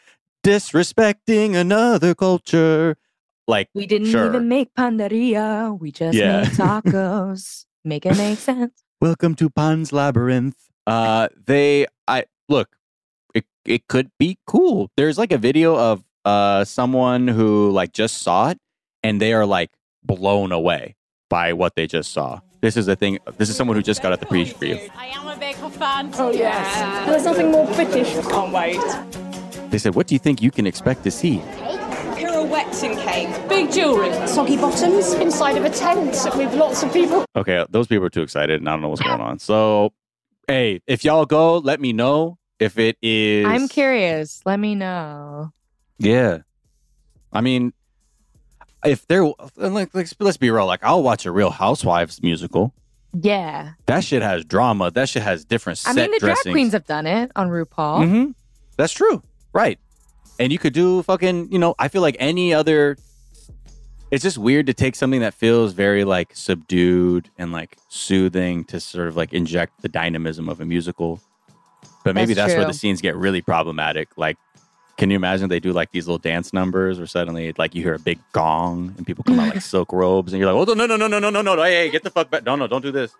disrespecting 0.45 1.55
another 1.55 2.15
culture. 2.15 2.97
Like, 3.49 3.69
we 3.75 3.87
didn't 3.87 4.09
sure. 4.09 4.27
even 4.27 4.49
make 4.49 4.73
panderia. 4.75 5.79
We 5.79 5.91
just 5.91 6.17
Yeah. 6.17 6.43
made 6.43 6.49
tacos. 6.61 7.65
Make 7.85 8.07
it 8.07 8.17
make 8.17 8.39
sense. 8.39 8.85
welcome 9.01 9.35
to 9.35 9.51
Pan's 9.51 9.93
Labyrinth. 9.93 10.57
Uh, 10.87 11.29
they, 11.47 11.87
I 12.07 12.25
look, 12.49 12.77
it 13.35 13.45
it 13.65 13.89
could 13.89 14.11
be 14.19 14.39
cool. 14.47 14.91
There's 14.97 15.19
like 15.19 15.33
a 15.33 15.39
video 15.39 15.75
of 15.77 16.05
uh 16.25 16.65
someone 16.65 17.27
who 17.27 17.71
like 17.71 17.93
just 17.93 18.23
saw 18.23 18.51
it, 18.51 18.59
and 19.03 19.21
they 19.21 19.33
are 19.33 19.47
like 19.47 19.71
blown 20.05 20.53
away 20.53 20.95
by 21.29 21.53
what 21.53 21.75
they 21.75 21.87
just 21.89 22.13
saw. 22.13 22.39
This 22.63 22.77
is 22.77 22.87
a 22.87 22.95
thing. 22.95 23.19
This 23.39 23.49
is 23.49 23.57
someone 23.57 23.77
who 23.77 23.83
just 23.83 24.03
got 24.03 24.13
at 24.13 24.21
the 24.21 24.27
preview. 24.27 24.89
I 24.97 25.07
am 25.07 25.27
a 25.27 25.37
Bake 25.37 25.61
Off 25.65 25.75
fan. 25.75 26.13
Oh 26.15 26.31
yes. 26.31 27.07
There's 27.09 27.25
nothing 27.25 27.51
more 27.51 27.67
British. 27.75 28.15
Can't 28.29 28.53
wait. 28.53 28.79
They 29.73 29.79
said, 29.79 29.97
"What 29.97 30.07
do 30.07 30.15
you 30.15 30.21
think 30.21 30.41
you 30.41 30.53
can 30.53 30.65
expect 30.65 31.03
to 31.03 31.11
see?" 31.11 31.43
Pirouettes 32.15 32.85
in 32.85 32.97
cake. 32.99 33.49
Big 33.49 33.73
jewellery. 33.73 34.13
Soggy 34.29 34.57
bottoms 34.57 35.13
inside 35.15 35.57
of 35.57 35.65
a 35.65 35.71
tent 35.71 36.17
with 36.37 36.55
lots 36.55 36.85
of 36.85 36.93
people. 36.93 37.25
Okay, 37.35 37.67
those 37.71 37.89
people 37.89 38.07
are 38.07 38.11
too 38.11 38.23
excited, 38.23 38.61
and 38.61 38.69
I 38.69 38.73
don't 38.73 38.83
know 38.83 38.91
what's 38.91 39.03
going 39.03 39.21
on. 39.21 39.41
So, 39.41 39.93
hey, 40.47 40.81
if 40.87 41.05
y'all 41.05 41.27
go, 41.27 41.59
let 41.59 41.81
me 41.81 41.93
know 41.93 42.39
if 42.61 42.79
it 42.79 42.97
is. 43.03 43.45
I'm 43.45 43.67
curious. 43.67 44.41
Let 44.47 44.61
me 44.61 44.77
know. 44.77 45.51
Yeah. 45.99 46.43
I 47.33 47.41
mean, 47.41 47.73
if 48.85 49.07
there, 49.07 49.25
like, 49.57 49.91
let's, 49.95 50.15
let's 50.19 50.37
be 50.37 50.51
real. 50.51 50.67
Like, 50.67 50.83
I'll 50.83 51.03
watch 51.03 51.27
a 51.27 51.33
Real 51.33 51.51
Housewives 51.51 52.23
musical. 52.23 52.75
Yeah. 53.15 53.73
That 53.87 54.05
shit 54.05 54.23
has 54.23 54.45
drama. 54.45 54.91
That 54.91 55.09
shit 55.09 55.23
has 55.23 55.45
different 55.45 55.79
set 55.79 55.91
I 55.91 56.03
mean, 56.03 56.11
the 56.13 56.19
drag 56.19 56.39
queens 56.43 56.73
have 56.73 56.87
done 56.87 57.07
it 57.07 57.31
on 57.37 57.49
RuPaul. 57.49 58.09
hmm 58.09 58.31
That's 58.77 58.93
true. 58.93 59.23
Right. 59.53 59.79
And 60.39 60.51
you 60.53 60.59
could 60.59 60.73
do 60.73 61.03
fucking, 61.03 61.53
you 61.53 61.59
know, 61.59 61.75
I 61.79 61.89
feel 61.89 62.03
like 62.03 62.17
any 62.19 62.55
other. 62.55 62.97
It's 64.11 64.23
just 64.23 64.37
weird 64.37 64.67
to 64.67 64.75
take 64.75 64.95
something 64.95 65.21
that 65.21 65.33
feels 65.33 65.73
very 65.73 66.05
like 66.05 66.37
subdued 66.37 67.31
and 67.39 67.51
like 67.51 67.79
soothing 67.89 68.65
to 68.65 68.79
sort 68.79 69.09
of 69.09 69.17
like 69.17 69.33
inject 69.33 69.81
the 69.81 69.89
dynamism 69.89 70.49
of 70.51 70.61
a 70.61 70.67
musical. 70.67 71.21
But 72.05 72.15
maybe 72.15 72.35
That's 72.35 72.49
that's, 72.49 72.59
where 72.59 72.67
the 72.67 72.75
scenes 72.75 73.01
get 73.01 73.17
really 73.17 73.41
problematic. 73.41 74.09
Like, 74.17 74.37
can 74.97 75.11
you 75.11 75.17
imagine 75.17 75.49
they 75.49 75.61
do 75.61 75.73
like 75.73 75.91
these 75.91 76.07
little 76.07 76.19
dance 76.19 76.53
numbers 76.53 76.99
where 76.99 77.07
suddenly 77.07 77.53
like 77.57 77.75
you 77.75 77.83
hear 77.83 77.95
a 77.95 77.99
big 77.99 78.19
gong 78.33 78.95
and 78.97 79.07
people 79.07 79.25
come 79.25 79.41
out 79.41 79.55
like 79.55 79.63
silk 79.75 79.93
robes 79.93 80.33
and 80.33 80.41
you're 80.41 80.53
like, 80.53 80.69
oh, 80.69 80.73
no, 80.75 80.87
no, 80.87 80.97
no, 80.97 81.07
no, 81.07 81.19
no, 81.19 81.31
no, 81.31 81.43
no, 81.43 81.55
no, 81.55 81.63
hey, 81.63 81.87
hey, 81.87 81.91
get 81.91 82.03
the 82.03 82.11
fuck 82.11 82.31
back. 82.31 82.45
No, 82.45 82.57
no, 82.57 82.67
don't 82.67 82.83
do 82.83 82.93
this. 82.93 83.15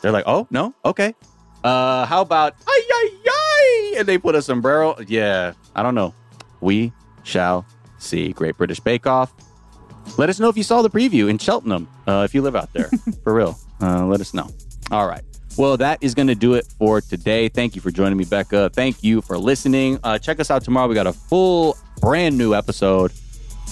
They're 0.00 0.12
like, 0.12 0.24
oh, 0.26 0.46
no, 0.50 0.74
okay. 0.84 1.14
Uh, 1.62 2.06
how 2.06 2.22
about 2.22 2.54
ay 2.66 2.82
ay 2.90 3.10
ay? 3.26 3.94
And 3.98 4.08
they 4.08 4.16
put 4.16 4.34
a 4.34 4.42
sombrero. 4.42 4.98
Yeah, 5.06 5.52
I 5.74 5.82
don't 5.82 5.94
know. 5.94 6.14
We 6.60 6.92
shall 7.22 7.66
see. 7.98 8.32
Great 8.32 8.56
British 8.56 8.80
Bake 8.80 9.06
Off. 9.06 9.32
Let 10.16 10.30
us 10.30 10.40
know 10.40 10.48
if 10.48 10.56
you 10.56 10.62
saw 10.62 10.82
the 10.82 10.90
preview 10.90 11.28
in 11.28 11.36
Cheltenham. 11.38 11.88
Uh, 12.06 12.22
if 12.24 12.34
you 12.34 12.42
live 12.42 12.56
out 12.56 12.72
there, 12.72 12.88
for 13.24 13.34
real, 13.34 13.58
uh, 13.82 14.06
let 14.06 14.20
us 14.20 14.32
know. 14.32 14.48
All 14.90 15.06
right. 15.06 15.22
Well, 15.56 15.76
that 15.76 15.98
is 16.00 16.14
going 16.14 16.28
to 16.28 16.34
do 16.34 16.54
it 16.54 16.66
for 16.78 17.00
today. 17.00 17.48
Thank 17.48 17.74
you 17.74 17.82
for 17.82 17.90
joining 17.90 18.16
me, 18.16 18.24
Becca. 18.24 18.70
Thank 18.70 19.02
you 19.02 19.20
for 19.20 19.36
listening. 19.38 19.98
Uh, 20.02 20.18
check 20.18 20.40
us 20.40 20.50
out 20.50 20.62
tomorrow. 20.64 20.88
We 20.88 20.94
got 20.94 21.06
a 21.06 21.12
full, 21.12 21.76
brand 22.00 22.38
new 22.38 22.54
episode. 22.54 23.12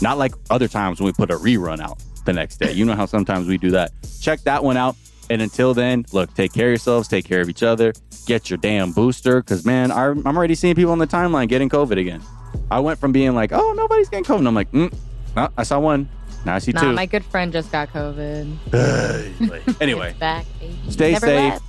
Not 0.02 0.18
like 0.18 0.34
other 0.50 0.68
times 0.68 1.00
when 1.00 1.06
we 1.06 1.12
put 1.12 1.30
a 1.30 1.36
rerun 1.36 1.80
out 1.80 1.98
the 2.24 2.32
next 2.32 2.58
day. 2.58 2.72
You 2.72 2.84
know 2.84 2.94
how 2.94 3.06
sometimes 3.06 3.46
we 3.48 3.56
do 3.58 3.70
that. 3.70 3.92
Check 4.20 4.40
that 4.42 4.62
one 4.62 4.76
out. 4.76 4.96
And 5.30 5.40
until 5.42 5.74
then, 5.74 6.04
look, 6.12 6.32
take 6.34 6.52
care 6.52 6.66
of 6.68 6.70
yourselves, 6.72 7.06
take 7.08 7.24
care 7.26 7.40
of 7.40 7.48
each 7.50 7.62
other, 7.62 7.92
get 8.26 8.48
your 8.48 8.56
damn 8.56 8.92
booster. 8.92 9.42
Cause 9.42 9.64
man, 9.64 9.90
I, 9.90 10.06
I'm 10.06 10.26
already 10.26 10.54
seeing 10.54 10.74
people 10.74 10.92
on 10.92 10.98
the 10.98 11.06
timeline 11.06 11.48
getting 11.48 11.68
COVID 11.68 11.98
again. 12.00 12.22
I 12.70 12.80
went 12.80 12.98
from 12.98 13.12
being 13.12 13.34
like, 13.34 13.52
oh, 13.52 13.72
nobody's 13.74 14.08
getting 14.08 14.24
COVID. 14.24 14.38
And 14.38 14.48
I'm 14.48 14.54
like, 14.54 14.70
mm, 14.72 14.92
no, 15.36 15.48
I 15.58 15.62
saw 15.64 15.78
one. 15.80 16.08
Now 16.46 16.54
I 16.54 16.60
see 16.60 16.72
Nah, 16.72 16.80
two. 16.80 16.92
my 16.92 17.04
good 17.04 17.24
friend 17.24 17.52
just 17.52 17.70
got 17.72 17.90
COVID. 17.92 19.76
anyway, 19.82 20.14
back. 20.18 20.46
stay 20.88 21.12
Never 21.12 21.26
safe. 21.26 21.52
left. 21.52 21.64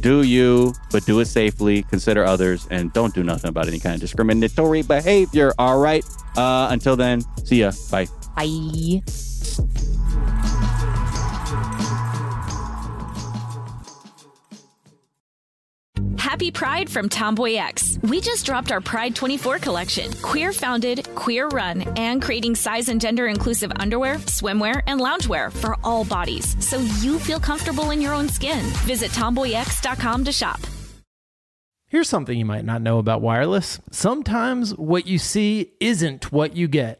Do 0.00 0.22
you, 0.22 0.74
but 0.90 1.04
do 1.04 1.20
it 1.20 1.26
safely. 1.26 1.82
Consider 1.84 2.24
others 2.24 2.66
and 2.70 2.92
don't 2.92 3.14
do 3.14 3.22
nothing 3.22 3.48
about 3.48 3.68
any 3.68 3.78
kind 3.78 3.94
of 3.94 4.00
discriminatory 4.00 4.82
behavior. 4.82 5.52
All 5.58 5.78
right. 5.78 6.04
Uh, 6.36 6.68
until 6.70 6.96
then, 6.96 7.22
see 7.44 7.60
ya. 7.60 7.72
Bye. 7.90 8.06
Bye. 8.36 9.02
Happy 16.30 16.52
Pride 16.52 16.88
from 16.88 17.08
Tomboy 17.08 17.54
X. 17.54 17.98
We 18.02 18.20
just 18.20 18.46
dropped 18.46 18.70
our 18.70 18.80
Pride 18.80 19.16
24 19.16 19.58
collection. 19.58 20.12
Queer 20.22 20.52
founded, 20.52 21.12
queer 21.16 21.48
run, 21.48 21.82
and 21.96 22.22
creating 22.22 22.54
size 22.54 22.88
and 22.88 23.00
gender 23.00 23.26
inclusive 23.26 23.72
underwear, 23.80 24.14
swimwear, 24.26 24.80
and 24.86 25.00
loungewear 25.00 25.52
for 25.52 25.76
all 25.82 26.04
bodies 26.04 26.54
so 26.64 26.78
you 27.00 27.18
feel 27.18 27.40
comfortable 27.40 27.90
in 27.90 28.00
your 28.00 28.14
own 28.14 28.28
skin. 28.28 28.64
Visit 28.86 29.10
tomboyx.com 29.10 30.24
to 30.24 30.30
shop. 30.30 30.60
Here's 31.88 32.08
something 32.08 32.38
you 32.38 32.44
might 32.44 32.64
not 32.64 32.80
know 32.80 33.00
about 33.00 33.22
wireless. 33.22 33.80
Sometimes 33.90 34.72
what 34.76 35.08
you 35.08 35.18
see 35.18 35.72
isn't 35.80 36.30
what 36.30 36.56
you 36.56 36.68
get. 36.68 36.99